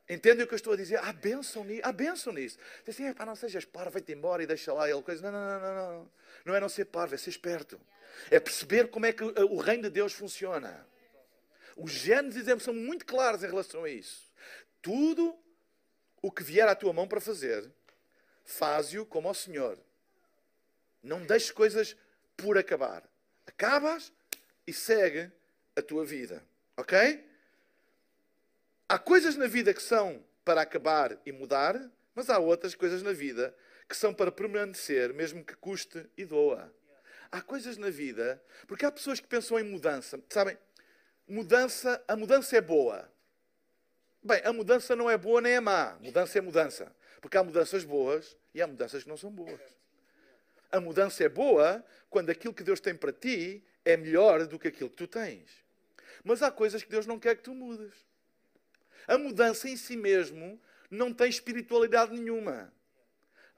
[0.08, 0.98] Entendem o que eu estou a dizer?
[0.98, 1.82] Há bênção, nisso.
[1.84, 2.34] Há bênção.
[2.34, 5.22] Diz assim, não sejas parvo, vai-te embora e deixa lá ele coisa.
[5.22, 6.10] Não, não, não, não,
[6.44, 6.54] não.
[6.54, 7.80] É não ser parvo, é ser esperto.
[8.30, 10.86] É perceber como é que o reino de Deus funciona.
[11.76, 14.30] Os Gênesis são muito claros em relação a isso.
[14.82, 15.38] Tudo
[16.20, 17.70] o que vier à tua mão para fazer,
[18.44, 19.78] faz-o como ao Senhor.
[21.02, 21.96] Não deixes coisas
[22.36, 23.02] por acabar.
[23.46, 24.12] Acabas
[24.66, 25.30] e segue
[25.74, 26.44] a tua vida.
[26.76, 27.31] Ok?
[28.92, 31.80] Há coisas na vida que são para acabar e mudar,
[32.14, 33.56] mas há outras coisas na vida
[33.88, 36.70] que são para permanecer, mesmo que custe e doa.
[37.30, 40.20] Há coisas na vida, porque há pessoas que pensam em mudança.
[40.28, 40.58] Sabem,
[41.26, 43.10] mudança, a mudança é boa.
[44.22, 45.96] Bem, a mudança não é boa nem é má.
[45.98, 46.94] Mudança é mudança.
[47.22, 49.62] Porque há mudanças boas e há mudanças que não são boas.
[50.70, 54.68] A mudança é boa quando aquilo que Deus tem para ti é melhor do que
[54.68, 55.50] aquilo que tu tens.
[56.22, 58.11] Mas há coisas que Deus não quer que tu mudes.
[59.06, 60.60] A mudança em si mesmo
[60.90, 62.72] não tem espiritualidade nenhuma.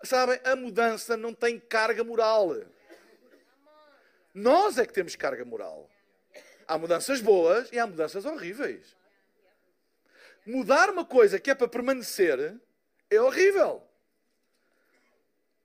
[0.03, 2.55] Sabem, a mudança não tem carga moral.
[4.35, 5.91] Nós é que temos carga moral.
[6.67, 8.97] Há mudanças boas e há mudanças horríveis.
[10.47, 12.61] Mudar uma coisa que é para permanecer
[13.11, 13.83] é horrível.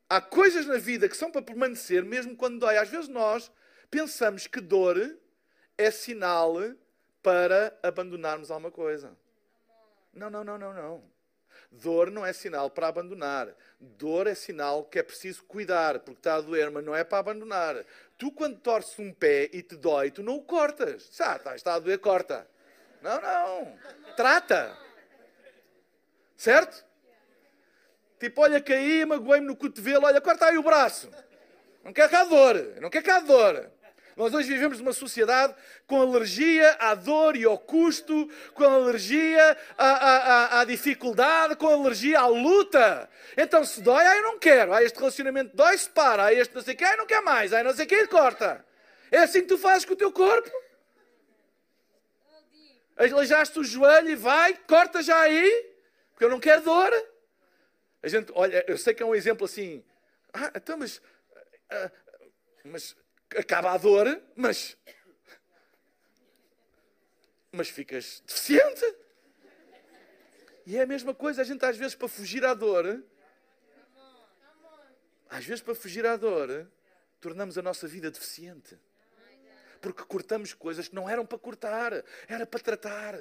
[0.10, 2.78] Há coisas na vida que são para permanecer, mesmo quando dói.
[2.78, 3.52] Às vezes nós
[3.92, 4.98] pensamos que dor
[5.78, 6.56] é sinal
[7.22, 9.16] para abandonarmos alguma coisa.
[10.20, 11.04] Não, não, não, não, não.
[11.72, 13.48] Dor não é sinal para abandonar.
[13.80, 17.20] Dor é sinal que é preciso cuidar, porque está a doer, mas não é para
[17.20, 17.86] abandonar.
[18.18, 21.10] Tu, quando torces um pé e te dói, tu não o cortas.
[21.22, 22.46] Ah, está, está a doer, corta.
[23.02, 23.78] Não, não.
[24.18, 24.78] Trata.
[26.36, 26.86] Certo?
[28.20, 31.10] Tipo, olha, caí, magoei-me no cotovelo, olha, corta aí o braço.
[31.82, 32.56] Não quer cá dor.
[32.82, 33.72] Não quer cá dor.
[34.20, 35.56] Nós hoje vivemos numa sociedade
[35.88, 42.20] com alergia à dor e ao custo, com alergia à, à, à, dificuldade, com alergia
[42.20, 43.10] à luta.
[43.38, 44.74] Então, se dói, aí eu não quero.
[44.74, 46.26] Aí este relacionamento dói, se para.
[46.26, 47.54] Aí este não sei o que, aí não quer mais.
[47.54, 48.66] Aí não sei o que, corta.
[49.10, 50.52] É assim que tu fazes com o teu corpo.
[52.98, 55.74] Aleijaste o joelho e vai, corta já aí,
[56.12, 56.92] porque eu não quero dor.
[58.04, 59.82] A gente, olha, eu sei que é um exemplo assim.
[60.34, 61.02] Ah, então, mas.
[61.70, 61.90] Ah,
[62.66, 62.98] mas
[63.38, 64.78] acaba a dor, mas.
[67.52, 68.96] Mas ficas deficiente.
[70.66, 73.04] E é a mesma coisa, a gente às vezes para fugir à dor,
[75.30, 76.68] Às vezes, para fugir à dor,
[77.22, 78.78] tornamos a nossa vida deficiente.
[79.80, 83.16] Porque cortamos coisas que não eram para cortar, era para tratar.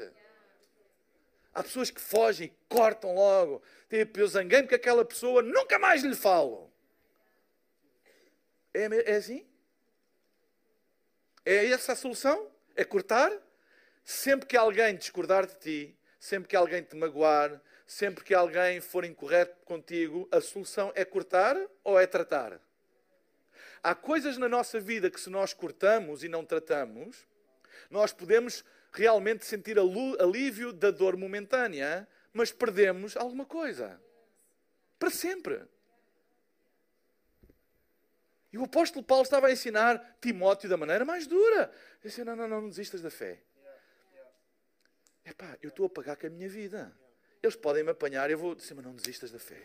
[1.54, 3.62] Há pessoas que fogem, cortam logo.
[3.88, 6.72] Tipo, eu zanguei-me que aquela pessoa nunca mais lhe falo.
[8.72, 9.46] É, é assim?
[11.50, 12.46] É essa a solução?
[12.76, 13.32] É cortar?
[14.04, 19.02] Sempre que alguém discordar de ti, sempre que alguém te magoar, sempre que alguém for
[19.02, 22.60] incorreto contigo, a solução é cortar ou é tratar?
[23.82, 27.26] Há coisas na nossa vida que, se nós cortamos e não tratamos,
[27.90, 33.98] nós podemos realmente sentir alívio da dor momentânea, mas perdemos alguma coisa.
[34.98, 35.62] Para sempre.
[38.52, 41.70] E o apóstolo Paulo estava a ensinar Timóteo da maneira mais dura.
[42.00, 43.42] Ele disse: Não, não, não, não desistas da fé.
[45.24, 46.96] Epá, eu estou a pagar com a minha vida.
[47.42, 49.62] Eles podem me apanhar, eu vou dizer, mas não desistas da fé.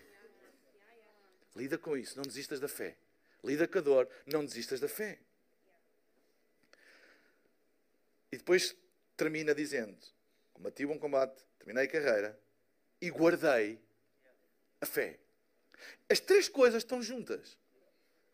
[1.55, 2.97] Lida com isso, não desistas da fé.
[3.43, 5.19] Lida com a dor, não desistas da fé.
[8.31, 8.75] E depois
[9.15, 9.97] termina dizendo:
[10.53, 12.39] Combati o bom combate, terminei a carreira
[12.99, 13.79] e guardei
[14.81, 15.19] a fé.
[16.09, 17.57] As três coisas estão juntas: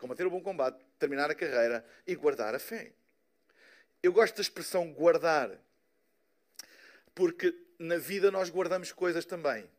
[0.00, 2.92] combater o bom combate, terminar a carreira e guardar a fé.
[4.02, 5.50] Eu gosto da expressão guardar,
[7.14, 9.70] porque na vida nós guardamos coisas também.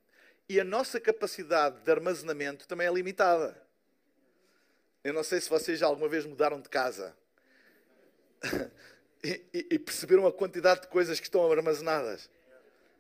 [0.47, 3.59] E a nossa capacidade de armazenamento também é limitada.
[5.03, 7.15] Eu não sei se vocês já alguma vez mudaram de casa
[9.23, 12.29] e, e, e, perceberam a quantidade de coisas que estão armazenadas.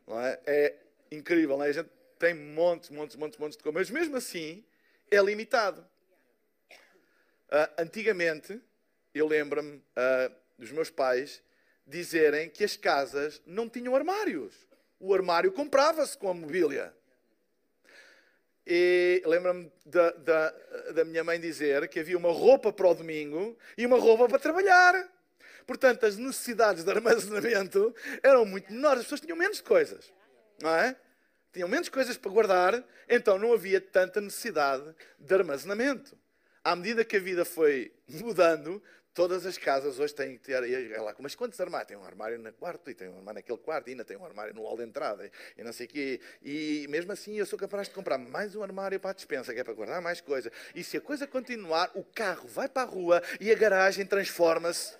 [0.07, 0.39] Não é?
[0.47, 0.75] é
[1.11, 1.69] incrível, não é?
[1.69, 4.63] A gente tem montes, montes, montes, montes de coisas, mas mesmo assim
[5.11, 5.85] é limitado.
[7.51, 8.61] Uh, antigamente,
[9.13, 11.43] eu lembro-me uh, dos meus pais
[11.85, 14.53] dizerem que as casas não tinham armários.
[14.99, 16.93] O armário comprava-se com a mobília.
[18.65, 20.49] E lembro-me da, da,
[20.93, 24.39] da, minha mãe dizer que havia uma roupa para o domingo e uma roupa para
[24.39, 25.11] trabalhar.
[25.65, 28.99] Portanto, as necessidades de armazenamento eram muito menores.
[28.99, 30.13] As pessoas tinham menos coisas.
[30.61, 30.95] Não é?
[31.51, 36.17] Tinham menos coisas para guardar, então não havia tanta necessidade de armazenamento.
[36.63, 38.81] À medida que a vida foi mudando,
[39.13, 40.63] Todas as casas hoje têm que ter.
[40.63, 41.89] E lá, mas quantos armários?
[41.89, 44.23] Tem um armário no quarto, e tem um armário naquele quarto, e ainda tem um
[44.23, 46.21] armário no hall de entrada, e não sei o quê.
[46.41, 49.59] E mesmo assim eu sou capaz de comprar mais um armário para a dispensa, que
[49.59, 50.49] é para guardar mais coisa.
[50.73, 54.95] E se a coisa continuar, o carro vai para a rua e a garagem transforma-se.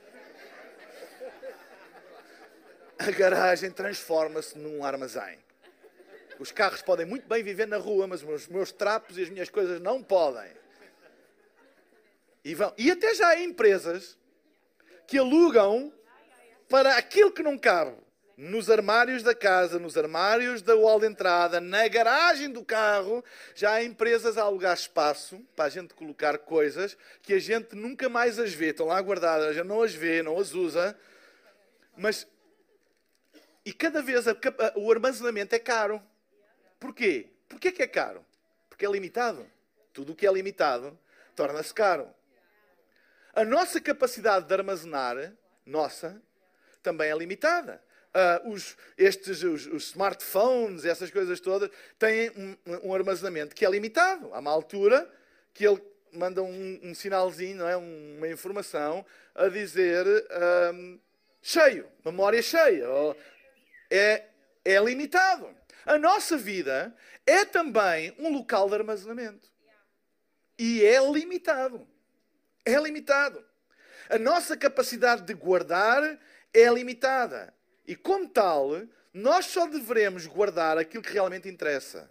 [2.99, 5.39] A garagem transforma-se num armazém.
[6.38, 9.49] Os carros podem muito bem viver na rua, mas os meus trapos e as minhas
[9.49, 10.61] coisas não podem.
[12.43, 14.17] E, vão, e até já há empresas
[15.07, 15.93] que alugam
[16.69, 17.95] para aquilo que não cabe.
[18.37, 23.23] Nos armários da casa, nos armários da wall de entrada, na garagem do carro,
[23.53, 28.09] já há empresas a alugar espaço para a gente colocar coisas que a gente nunca
[28.09, 28.67] mais as vê.
[28.69, 30.97] Estão lá guardadas, gente não as vê, não as usa.
[31.95, 32.25] Mas.
[33.63, 36.01] E cada vez a, a, o armazenamento é caro.
[36.79, 37.27] Porquê?
[37.47, 38.25] Porquê que é caro?
[38.69, 39.45] Porque é limitado.
[39.93, 40.97] Tudo o que é limitado
[41.35, 42.09] torna-se caro.
[43.34, 45.34] A nossa capacidade de armazenar,
[45.65, 46.21] nossa,
[46.84, 47.82] também é limitada.
[48.13, 53.69] Uh, os, estes, os, os, smartphones, essas coisas todas, têm um, um, armazenamento que é
[53.69, 54.34] limitado.
[54.34, 55.09] Há uma altura
[55.53, 57.77] que ele manda um, um sinalzinho, não é?
[57.77, 60.05] uma informação, a dizer
[60.73, 60.99] um,
[61.41, 62.86] cheio, memória cheia.
[63.89, 64.25] É,
[64.65, 65.55] é limitado.
[65.86, 66.93] A nossa vida
[67.25, 69.49] é também um local de armazenamento.
[70.59, 71.88] E é limitado
[72.66, 73.43] é limitado.
[74.09, 76.20] A nossa capacidade de guardar
[76.53, 77.53] é limitada.
[77.88, 78.82] E como tal,
[79.14, 82.09] nós só devemos guardar aquilo que realmente interessa.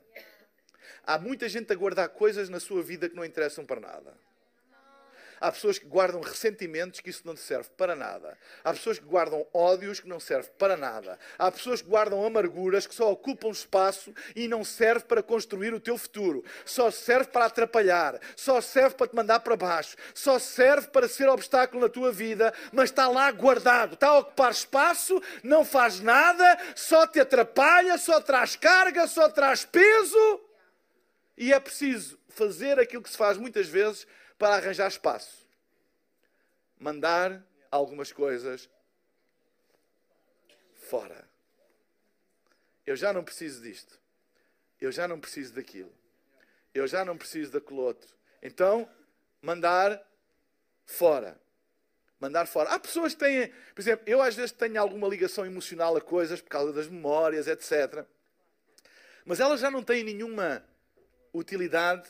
[1.04, 4.16] Há muita gente a guardar coisas na sua vida que não interessam para nada.
[5.40, 8.36] Há pessoas que guardam ressentimentos que isso não serve para nada.
[8.62, 11.18] Há pessoas que guardam ódios que não serve para nada.
[11.38, 15.80] Há pessoas que guardam amarguras que só ocupam espaço e não serve para construir o
[15.80, 16.44] teu futuro.
[16.66, 18.20] Só serve para atrapalhar.
[18.36, 19.96] Só serve para te mandar para baixo.
[20.14, 23.94] Só serve para ser obstáculo na tua vida, mas está lá guardado.
[23.94, 29.64] Está a ocupar espaço, não faz nada, só te atrapalha, só traz carga, só traz
[29.64, 30.40] peso.
[31.34, 34.06] E é preciso fazer aquilo que se faz muitas vezes
[34.40, 35.46] para arranjar espaço.
[36.78, 38.70] Mandar algumas coisas
[40.74, 41.28] fora.
[42.86, 44.00] Eu já não preciso disto.
[44.80, 45.92] Eu já não preciso daquilo.
[46.72, 48.08] Eu já não preciso daquele outro.
[48.42, 48.90] Então,
[49.42, 50.02] mandar
[50.86, 51.38] fora.
[52.18, 52.70] Mandar fora.
[52.70, 56.40] Há pessoas que têm, por exemplo, eu às vezes tenho alguma ligação emocional a coisas
[56.40, 58.06] por causa das memórias, etc.
[59.22, 60.64] Mas elas já não têm nenhuma
[61.30, 62.08] utilidade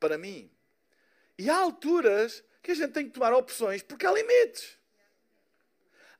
[0.00, 0.50] para mim.
[1.38, 4.78] E há alturas que a gente tem que tomar opções porque há limites.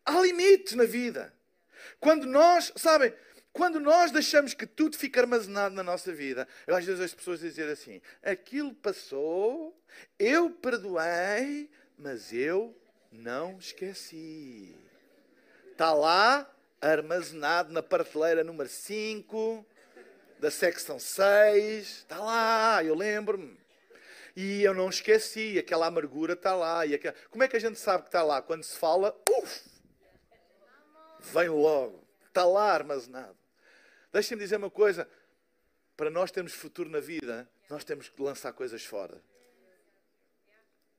[0.04, 1.32] Há limites na vida.
[2.00, 3.14] Quando nós, sabem,
[3.52, 7.64] quando nós deixamos que tudo fique armazenado na nossa vida, às vezes as pessoas dizem
[7.64, 9.78] assim: aquilo passou,
[10.18, 12.76] eu perdoei, mas eu
[13.12, 14.74] não esqueci.
[15.70, 16.50] Está lá,
[16.80, 19.64] armazenado na prateleira número 5,
[20.40, 21.86] da secção 6.
[21.88, 23.61] Está lá, eu lembro-me.
[24.34, 26.86] E eu não esqueci, aquela amargura está lá.
[26.86, 27.14] E aquela...
[27.30, 28.40] Como é que a gente sabe que está lá?
[28.40, 29.68] Quando se fala, uf,
[31.20, 32.06] vem logo.
[32.28, 33.36] Está lá armazenado.
[34.12, 35.08] Deixem-me dizer uma coisa.
[35.96, 39.22] Para nós termos futuro na vida, nós temos que lançar coisas fora.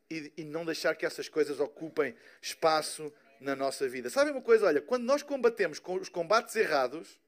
[0.10, 4.10] E, e não deixar que essas coisas ocupem espaço na nossa vida.
[4.10, 4.68] Sabem uma coisa?
[4.68, 7.20] Olha, quando nós combatemos com os combates errados,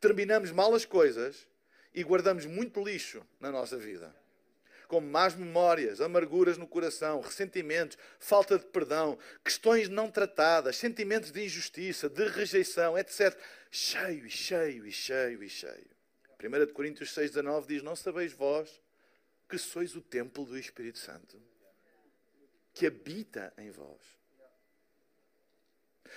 [0.00, 1.46] terminamos mal as coisas
[1.94, 4.14] e guardamos muito lixo na nossa vida.
[4.88, 11.44] Como más memórias, amarguras no coração, ressentimentos, falta de perdão, questões não tratadas, sentimentos de
[11.44, 13.38] injustiça, de rejeição, etc.
[13.70, 15.90] Cheio e cheio e cheio e cheio.
[16.42, 18.80] 1 Coríntios 6,19 diz: Não sabeis vós
[19.48, 21.40] que sois o templo do Espírito Santo,
[22.72, 24.00] que habita em vós.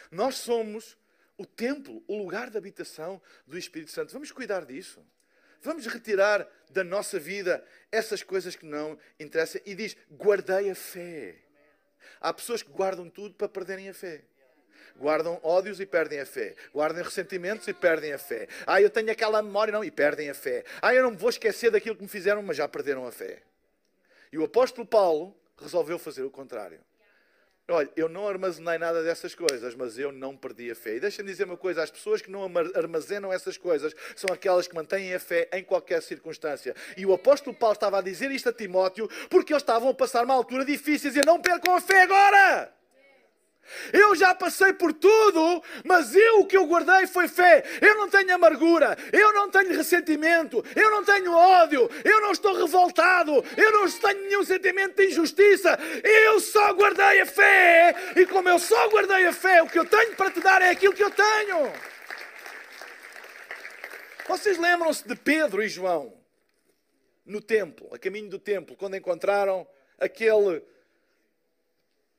[0.09, 0.97] Nós somos
[1.37, 4.13] o templo, o lugar de habitação do Espírito Santo.
[4.13, 5.05] Vamos cuidar disso.
[5.61, 9.61] Vamos retirar da nossa vida essas coisas que não interessam.
[9.65, 11.35] E diz: guardei a fé.
[12.19, 14.23] Há pessoas que guardam tudo para perderem a fé.
[14.97, 16.55] Guardam ódios e perdem a fé.
[16.73, 18.47] Guardam ressentimentos e perdem a fé.
[18.67, 20.63] Ah, eu tenho aquela memória, não, e perdem a fé.
[20.81, 23.41] Ah, eu não vou esquecer daquilo que me fizeram, mas já perderam a fé.
[24.31, 26.79] E o apóstolo Paulo resolveu fazer o contrário.
[27.69, 30.95] Olha, eu não armazenei nada dessas coisas, mas eu não perdi a fé.
[30.95, 32.43] E deixa-me dizer uma coisa: as pessoas que não
[32.75, 36.75] armazenam essas coisas são aquelas que mantêm a fé em qualquer circunstância.
[36.97, 40.25] E o apóstolo Paulo estava a dizer isto a Timóteo porque eles estavam a passar
[40.25, 42.80] uma altura difícil e não percam a fé agora.
[43.93, 47.63] Eu já passei por tudo, mas eu o que eu guardei foi fé.
[47.81, 52.53] Eu não tenho amargura, eu não tenho ressentimento, eu não tenho ódio, eu não estou
[52.53, 55.77] revoltado, eu não tenho nenhum sentimento de injustiça.
[56.03, 57.95] Eu só guardei a fé.
[58.15, 60.69] E como eu só guardei a fé, o que eu tenho para te dar é
[60.69, 61.71] aquilo que eu tenho.
[64.27, 66.13] Vocês lembram-se de Pedro e João
[67.25, 69.67] no templo, a caminho do templo, quando encontraram
[69.99, 70.63] aquele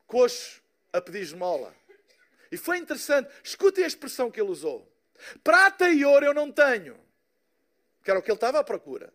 [0.07, 0.61] coxo
[0.93, 1.74] a pedir esmola.
[2.51, 3.30] E foi interessante.
[3.43, 4.86] Escutem a expressão que ele usou.
[5.43, 6.99] Prata e ouro eu não tenho.
[8.05, 9.12] Que era o que ele estava à procura.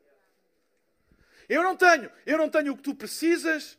[1.48, 2.12] Eu não tenho.
[2.26, 3.78] Eu não tenho o que tu precisas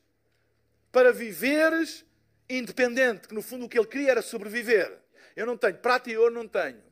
[0.93, 2.05] para viveres
[2.49, 3.27] independente.
[3.27, 4.97] Que no fundo o que ele queria era sobreviver.
[5.35, 5.77] Eu não tenho.
[5.79, 6.83] Prata e ouro não tenho.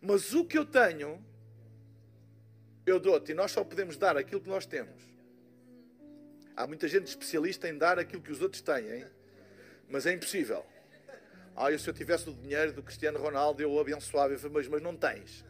[0.00, 1.24] Mas o que eu tenho,
[2.84, 3.30] eu dou-te.
[3.30, 5.00] E nós só podemos dar aquilo que nós temos.
[6.56, 8.90] Há muita gente especialista em dar aquilo que os outros têm.
[8.90, 9.06] Hein?
[9.94, 10.66] Mas é impossível.
[11.54, 14.34] Ah, se eu tivesse o dinheiro do Cristiano Ronaldo, eu o abençoava.
[14.50, 15.44] Mas, mas não tens.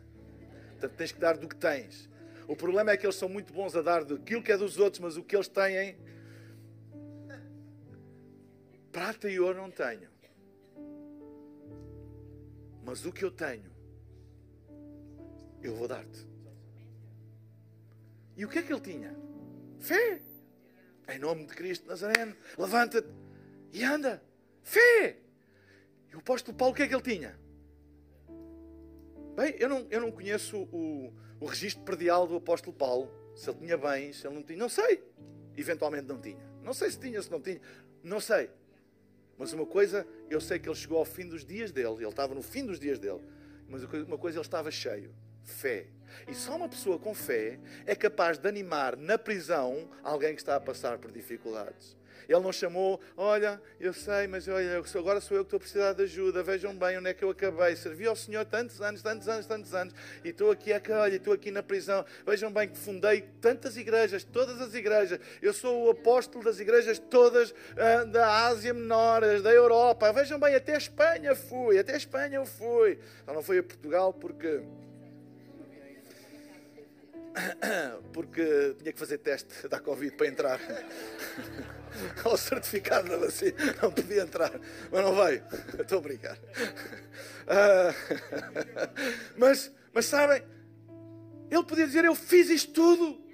[0.73, 2.11] Portanto, tens que dar do que tens.
[2.47, 5.01] O problema é que eles são muito bons a dar daquilo que é dos outros,
[5.01, 5.97] mas o que eles têm.
[8.93, 10.11] Prata e ouro não tenho.
[12.85, 13.73] Mas o que eu tenho,
[15.63, 16.29] eu vou dar-te.
[18.37, 19.17] E o que é que ele tinha?
[19.81, 20.21] Fé.
[21.09, 23.09] Em nome de Cristo Nazareno, levanta-te
[23.73, 24.23] e anda.
[24.65, 25.19] Fé.
[26.11, 27.39] E o apóstolo Paulo, o que é que ele tinha?
[29.37, 33.11] Bem, eu não, eu não conheço o, o registro predial do apóstolo Paulo.
[33.37, 34.59] Se ele tinha bens, se ele não tinha.
[34.59, 35.05] Não sei.
[35.57, 36.43] Eventualmente não tinha.
[36.63, 37.61] Não sei se tinha, se não tinha.
[38.03, 38.51] Não sei.
[39.37, 41.97] Mas uma coisa, eu sei que ele chegou ao fim dos dias dele.
[41.97, 43.21] Ele estava no fim dos dias dele.
[43.69, 45.15] Mas uma coisa, ele estava cheio.
[45.43, 45.89] Fé.
[46.27, 50.57] E só uma pessoa com fé é capaz de animar na prisão alguém que está
[50.57, 51.97] a passar por dificuldades.
[52.29, 55.93] Ele não chamou, olha, eu sei, mas olha, agora sou eu que estou a precisar
[55.93, 56.43] de ajuda.
[56.43, 57.77] Vejam bem onde é que eu acabei.
[57.77, 59.95] Servi ao Senhor tantos anos, tantos anos, tantos anos,
[60.25, 62.05] e estou aqui, olha, estou aqui na prisão.
[62.27, 65.19] Vejam bem que fundei tantas igrejas, todas as igrejas.
[65.41, 70.13] Eu sou o apóstolo das igrejas todas uh, da Ásia Menor, da Europa.
[70.13, 72.99] Vejam bem, até a Espanha fui, até a Espanha eu fui.
[73.25, 74.63] Só não fui a Portugal porque
[78.13, 80.61] porque tinha que fazer teste da Covid para entrar.
[82.25, 84.53] o certificado da vacina, não podia entrar,
[84.91, 85.43] mas não veio.
[85.79, 86.37] Estou a brincar.
[87.45, 87.95] Uh,
[89.37, 90.43] mas, mas sabem,
[91.51, 93.25] ele podia dizer: Eu fiz isto tudo.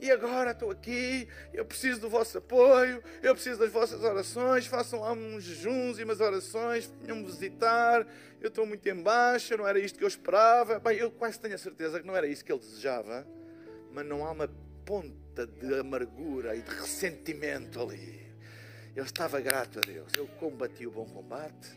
[0.00, 5.00] E agora estou aqui, eu preciso do vosso apoio, eu preciso das vossas orações, façam
[5.00, 8.06] lá uns jejuns e umas orações, venham-me visitar,
[8.40, 10.78] eu estou muito em baixa, não era isto que eu esperava.
[10.78, 13.26] Bem, eu quase tenho a certeza que não era isso que ele desejava,
[13.92, 14.48] mas não há uma
[15.46, 18.20] de amargura e de ressentimento ali.
[18.94, 20.12] Eu estava grato a Deus.
[20.16, 21.68] Eu combati o bom combate,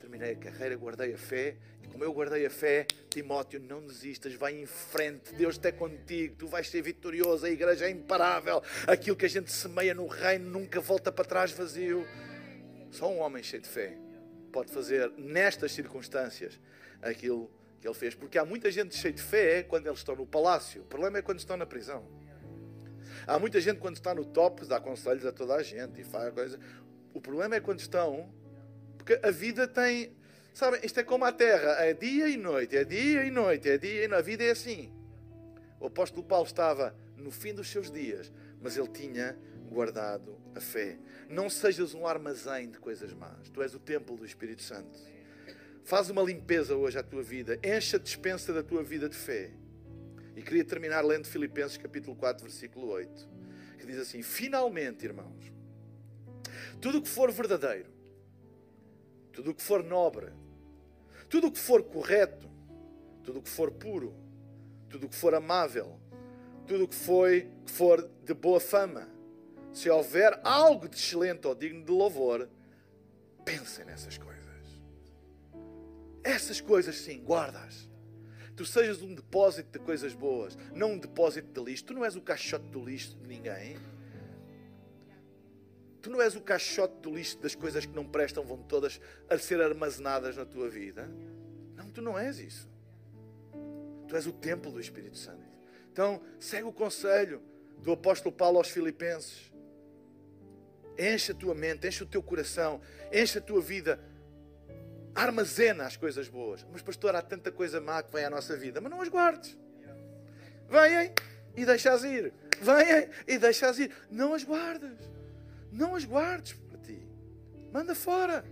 [0.00, 1.56] terminei a carreira, guardei a fé.
[1.82, 5.34] E como eu guardei a fé, Timóteo, não desistas, vai em frente.
[5.34, 7.46] Deus está contigo, tu vais ser vitorioso.
[7.46, 8.62] A igreja é imparável.
[8.86, 12.06] Aquilo que a gente semeia no reino nunca volta para trás vazio.
[12.90, 13.96] Só um homem cheio de fé
[14.54, 16.60] pode fazer nestas circunstâncias
[17.02, 18.14] aquilo que ele fez.
[18.14, 20.82] Porque há muita gente cheia de fé quando eles estão no palácio.
[20.82, 22.06] O problema é quando estão na prisão.
[23.26, 26.32] Há muita gente quando está no top, dá conselhos a toda a gente e faz
[26.32, 26.58] coisa.
[27.12, 28.28] O problema é quando estão,
[28.96, 30.14] porque a vida tem,
[30.52, 33.78] sabem, isto é como a terra, é dia e noite, é dia e noite, é
[33.78, 34.20] dia e noite.
[34.20, 34.92] A vida é assim.
[35.80, 39.36] O apóstolo Paulo estava no fim dos seus dias, mas ele tinha
[39.68, 40.98] guardado a fé.
[41.28, 43.48] Não sejas um armazém de coisas más.
[43.50, 44.98] Tu és o templo do Espírito Santo.
[45.84, 47.58] Faz uma limpeza hoje à tua vida.
[47.62, 49.50] Enche a dispensa da tua vida de fé.
[50.36, 53.28] E queria terminar lendo Filipenses capítulo 4, versículo 8,
[53.78, 55.52] que diz assim: Finalmente, irmãos,
[56.80, 57.90] tudo o que for verdadeiro,
[59.32, 60.32] tudo o que for nobre,
[61.28, 62.50] tudo o que for correto,
[63.22, 64.14] tudo o que for puro,
[64.88, 66.00] tudo o que for amável,
[66.66, 69.08] tudo o que, foi, que for de boa fama,
[69.72, 72.48] se houver algo de excelente ou digno de louvor,
[73.44, 74.44] pensem nessas coisas.
[76.24, 77.93] Essas coisas sim, guardas
[78.56, 81.84] tu sejas um depósito de coisas boas, não um depósito de lixo.
[81.84, 83.76] Tu não és o caixote do lixo de ninguém.
[86.00, 89.38] Tu não és o caixote do lixo das coisas que não prestam, vão todas a
[89.38, 91.08] ser armazenadas na tua vida.
[91.74, 92.68] Não, tu não és isso.
[94.06, 95.42] Tu és o templo do Espírito Santo.
[95.90, 97.40] Então, segue o conselho
[97.78, 99.52] do apóstolo Paulo aos Filipenses.
[100.98, 102.80] Enche a tua mente, enche o teu coração,
[103.12, 103.98] enche a tua vida
[105.14, 106.66] armazena as coisas boas.
[106.72, 109.56] Mas, pastor, há tanta coisa má que vem à nossa vida, mas não as guardes.
[110.68, 111.12] Vêm
[111.56, 112.32] e deixas ir.
[112.60, 113.90] Vêm e deixas ir.
[114.10, 114.98] Não as guardas.
[115.70, 117.06] Não as guardes para ti.
[117.72, 118.44] Manda fora.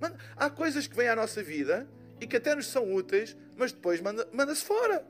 [0.00, 0.16] Manda.
[0.36, 1.88] Há coisas que vêm à nossa vida
[2.20, 5.04] e que até nos são úteis, mas depois manda-se manda fora.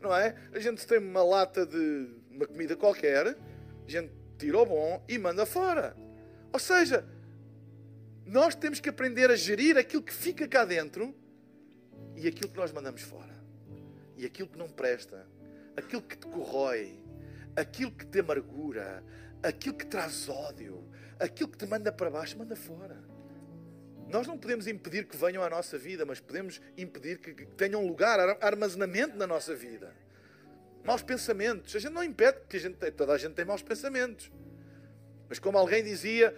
[0.00, 0.34] Não é?
[0.52, 5.18] A gente tem uma lata de uma comida qualquer, a gente tira o bom e
[5.18, 5.96] manda fora.
[6.52, 7.04] Ou seja,
[8.26, 11.14] nós temos que aprender a gerir aquilo que fica cá dentro
[12.16, 13.34] e aquilo que nós mandamos fora.
[14.16, 15.26] E aquilo que não presta,
[15.76, 16.98] aquilo que te corrói,
[17.56, 19.04] aquilo que te amargura,
[19.42, 23.02] aquilo que traz ódio, aquilo que te manda para baixo, manda fora.
[24.08, 28.18] Nós não podemos impedir que venham à nossa vida, mas podemos impedir que, tenham lugar,
[28.40, 29.94] armazenamento na nossa vida.
[30.84, 31.74] Maus pensamentos.
[31.74, 34.30] A gente não impede, porque a gente, toda a gente tem maus pensamentos.
[35.28, 36.36] Mas como alguém dizia,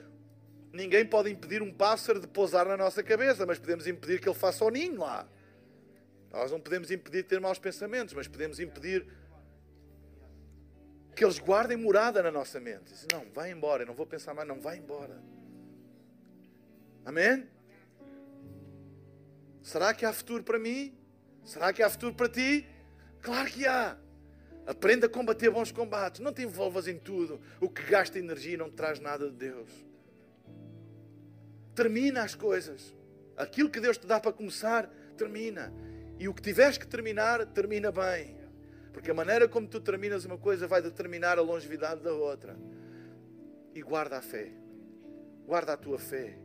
[0.77, 4.37] Ninguém pode impedir um pássaro de pousar na nossa cabeça, mas podemos impedir que ele
[4.37, 5.27] faça o ninho lá.
[6.31, 9.07] Nós não podemos impedir de ter maus pensamentos, mas podemos impedir
[11.14, 12.93] que eles guardem morada na nossa mente.
[12.93, 15.18] Diz, não, vai embora, eu não vou pensar mais, não, vai embora.
[17.07, 17.49] Amém?
[19.62, 20.95] Será que há futuro para mim?
[21.43, 22.66] Será que há futuro para ti?
[23.22, 23.97] Claro que há.
[24.66, 26.20] Aprenda a combater bons combates.
[26.20, 27.41] Não te envolvas em tudo.
[27.62, 29.86] O que gasta energia não te traz nada de Deus.
[31.77, 32.97] Termina as coisas.
[33.37, 35.72] Aquilo que Deus te dá para começar, termina.
[36.18, 38.41] E o que tiveres que terminar, termina bem.
[38.95, 42.57] Porque a maneira como tu terminas uma coisa vai determinar a longevidade da outra.
[43.74, 44.51] E guarda a fé.
[45.45, 46.39] Guarda a tua fé.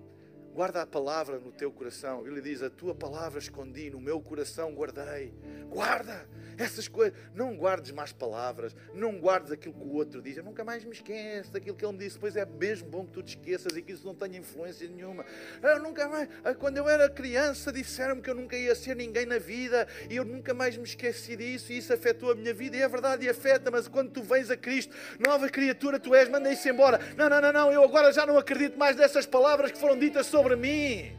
[0.53, 2.27] Guarda a palavra no teu coração.
[2.27, 5.33] Ele diz: A tua palavra escondi, no meu coração guardei.
[5.69, 6.27] Guarda
[6.57, 7.17] essas coisas.
[7.33, 8.75] Não guardes mais palavras.
[8.93, 10.35] Não guardes aquilo que o outro diz.
[10.35, 12.19] Eu nunca mais me esqueço daquilo que ele me disse.
[12.19, 15.25] Pois é mesmo bom que tu te esqueças e que isso não tenha influência nenhuma.
[15.63, 16.27] Eu nunca mais.
[16.43, 20.17] Ah, quando eu era criança, disseram-me que eu nunca ia ser ninguém na vida e
[20.17, 22.75] eu nunca mais me esqueci disso e isso afetou a minha vida.
[22.75, 26.27] E é verdade, e afeta, mas quando tu vens a Cristo, nova criatura tu és,
[26.27, 26.99] manda isso embora.
[27.15, 27.71] Não, não, não, não.
[27.71, 31.15] Eu agora já não acredito mais dessas palavras que foram ditas sobre sobre mim.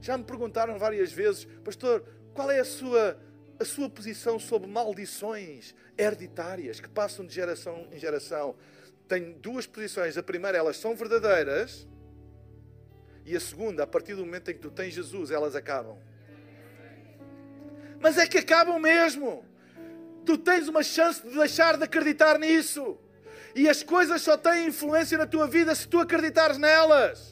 [0.00, 2.02] Já me perguntaram várias vezes, pastor,
[2.32, 3.20] qual é a sua,
[3.58, 8.56] a sua posição sobre maldições hereditárias que passam de geração em geração?
[9.06, 10.16] Tenho duas posições.
[10.16, 11.86] A primeira, elas são verdadeiras.
[13.26, 15.98] E a segunda, a partir do momento em que tu tens Jesus, elas acabam.
[18.00, 19.44] Mas é que acabam mesmo.
[20.24, 22.98] Tu tens uma chance de deixar de acreditar nisso.
[23.54, 27.29] E as coisas só têm influência na tua vida se tu acreditares nelas.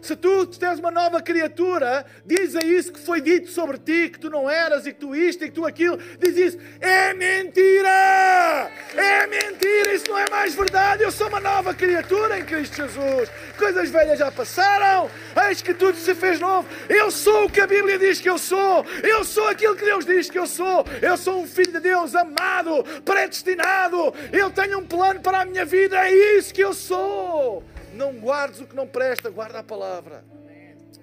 [0.00, 4.18] Se tu tens uma nova criatura, diz a isso que foi dito sobre ti, que
[4.18, 5.98] tu não eras e que tu isto e que tu aquilo.
[6.18, 6.58] Diz isso.
[6.80, 8.70] É mentira!
[8.96, 9.94] É mentira!
[9.94, 11.02] Isso não é mais verdade.
[11.02, 13.30] Eu sou uma nova criatura em Cristo Jesus.
[13.58, 15.10] Coisas velhas já passaram.
[15.48, 16.68] Eis que tudo se fez novo.
[16.88, 18.84] Eu sou o que a Bíblia diz que eu sou.
[19.02, 20.84] Eu sou aquilo que Deus diz que eu sou.
[21.02, 24.14] Eu sou um filho de Deus amado, predestinado.
[24.32, 25.96] Eu tenho um plano para a minha vida.
[26.06, 27.62] É isso que eu sou.
[28.00, 30.24] Não guardes o que não presta, guarda a palavra.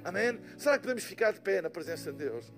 [0.04, 0.40] Amém?
[0.58, 2.52] Será que podemos ficar de pé na presença de Deus?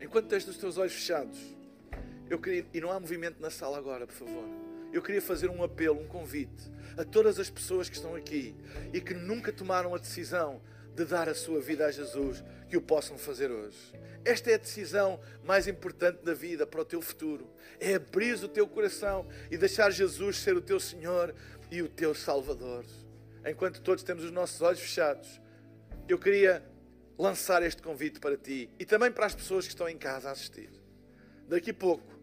[0.00, 1.38] Enquanto tens os teus olhos fechados,
[2.30, 4.48] eu queria, e não há movimento na sala agora, por favor.
[4.94, 8.56] Eu queria fazer um apelo, um convite a todas as pessoas que estão aqui
[8.94, 10.62] e que nunca tomaram a decisão
[10.94, 13.76] de dar a sua vida a Jesus, que o possam fazer hoje.
[14.24, 17.50] Esta é a decisão mais importante da vida para o teu futuro.
[17.78, 21.34] É abrir o teu coração e deixar Jesus ser o teu Senhor
[21.70, 22.84] e o teu Salvador.
[23.46, 25.40] Enquanto todos temos os nossos olhos fechados,
[26.08, 26.62] eu queria
[27.18, 30.32] lançar este convite para ti e também para as pessoas que estão em casa a
[30.32, 30.70] assistir.
[31.48, 32.18] Daqui a pouco,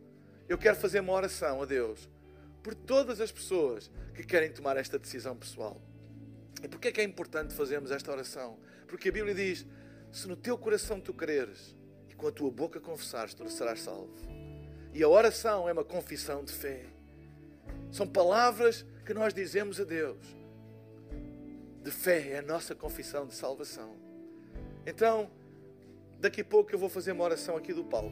[0.48, 2.10] eu quero fazer uma oração a Deus
[2.64, 5.82] por todas as pessoas que querem tomar esta decisão pessoal.
[6.64, 8.58] E porquê é que é importante fazermos esta oração?
[8.88, 9.66] Porque a Bíblia diz:
[10.12, 11.76] se no teu coração tu creres
[12.10, 14.12] e com a tua boca confessares, tu serás salvo.
[14.94, 16.86] E a oração é uma confissão de fé.
[17.92, 20.18] São palavras que nós dizemos a Deus.
[21.84, 23.96] De fé é a nossa confissão de salvação.
[24.86, 25.30] Então,
[26.20, 28.12] daqui a pouco eu vou fazer uma oração aqui do palco.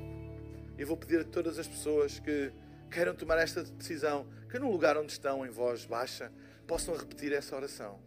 [0.78, 2.52] E vou pedir a todas as pessoas que
[2.92, 6.32] queiram tomar esta decisão, que no lugar onde estão, em voz baixa,
[6.68, 8.00] possam repetir essa oração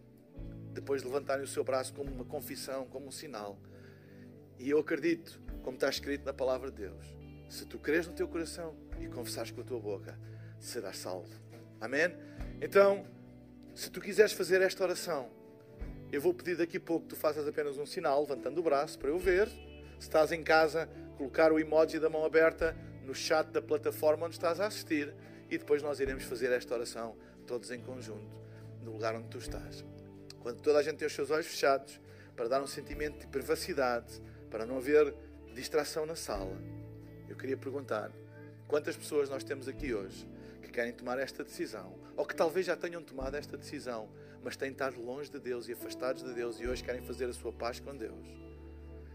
[0.78, 3.58] depois de levantarem o seu braço como uma confissão, como um sinal.
[4.58, 7.04] E eu acredito, como está escrito na palavra de Deus,
[7.48, 10.18] se tu creres no teu coração e confessares com a tua boca,
[10.58, 11.28] serás salvo.
[11.80, 12.14] Amém?
[12.60, 13.06] Então,
[13.74, 15.30] se tu quiseres fazer esta oração,
[16.12, 18.98] eu vou pedir daqui a pouco que tu faças apenas um sinal, levantando o braço
[18.98, 19.48] para eu ver.
[19.48, 24.36] Se estás em casa, colocar o emoji da mão aberta no chat da plataforma onde
[24.36, 25.12] estás a assistir
[25.50, 27.16] e depois nós iremos fazer esta oração
[27.46, 28.36] todos em conjunto,
[28.82, 29.84] no lugar onde tu estás
[30.40, 32.00] quando toda a gente tem os seus olhos fechados,
[32.36, 35.14] para dar um sentimento de privacidade, para não haver
[35.54, 36.56] distração na sala.
[37.28, 38.12] Eu queria perguntar:
[38.66, 40.28] quantas pessoas nós temos aqui hoje
[40.62, 44.08] que querem tomar esta decisão, ou que talvez já tenham tomado esta decisão,
[44.42, 47.32] mas têm estado longe de Deus e afastados de Deus e hoje querem fazer a
[47.32, 48.26] sua paz com Deus?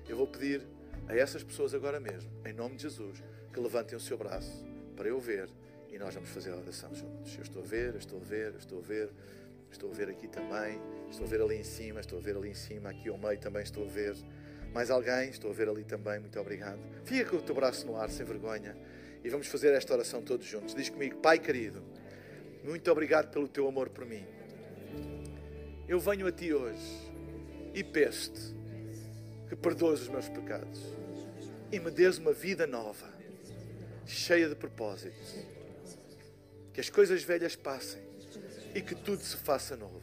[0.08, 0.68] Eu vou pedir
[1.08, 4.66] a essas pessoas agora mesmo, em nome de Jesus, que levantem o seu braço
[4.96, 5.50] para eu ver
[5.90, 7.36] e nós vamos fazer a oração juntos.
[7.36, 9.10] Eu estou a ver, eu estou a ver, eu estou a ver.
[9.74, 10.80] Estou a ver aqui também.
[11.10, 12.00] Estou a ver ali em cima.
[12.00, 12.92] Estou a ver ali em cima.
[12.92, 14.16] Aqui ao meio também estou a ver.
[14.72, 15.30] Mais alguém?
[15.30, 16.20] Estou a ver ali também.
[16.20, 16.80] Muito obrigado.
[17.04, 18.78] Fica com o teu braço no ar, sem vergonha.
[19.24, 20.76] E vamos fazer esta oração todos juntos.
[20.76, 21.82] Diz comigo, Pai querido,
[22.64, 24.24] muito obrigado pelo teu amor por mim.
[25.88, 27.12] Eu venho a ti hoje
[27.74, 28.54] e peço-te
[29.50, 30.82] que perdoes os meus pecados
[31.72, 33.12] e me dês uma vida nova,
[34.06, 35.36] cheia de propósitos.
[36.72, 38.13] Que as coisas velhas passem
[38.74, 40.02] e que tudo se faça novo.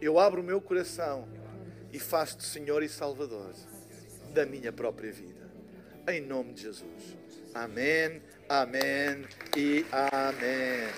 [0.00, 1.28] Eu abro o meu coração
[1.92, 3.54] e faço-te Senhor e Salvador
[4.32, 5.48] da minha própria vida.
[6.08, 7.16] Em nome de Jesus.
[7.54, 9.24] Amém, amém
[9.56, 10.88] e amém.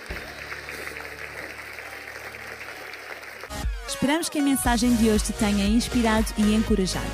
[3.87, 7.07] Esperamos que a mensagem de hoje te tenha inspirado e encorajado.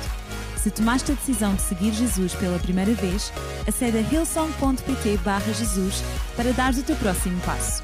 [0.57, 3.31] Se tomaste a decisão de seguir Jesus pela primeira vez,
[3.67, 5.19] acede a hillsong.pt
[5.53, 6.01] Jesus
[6.37, 7.83] para dar o teu próximo passo.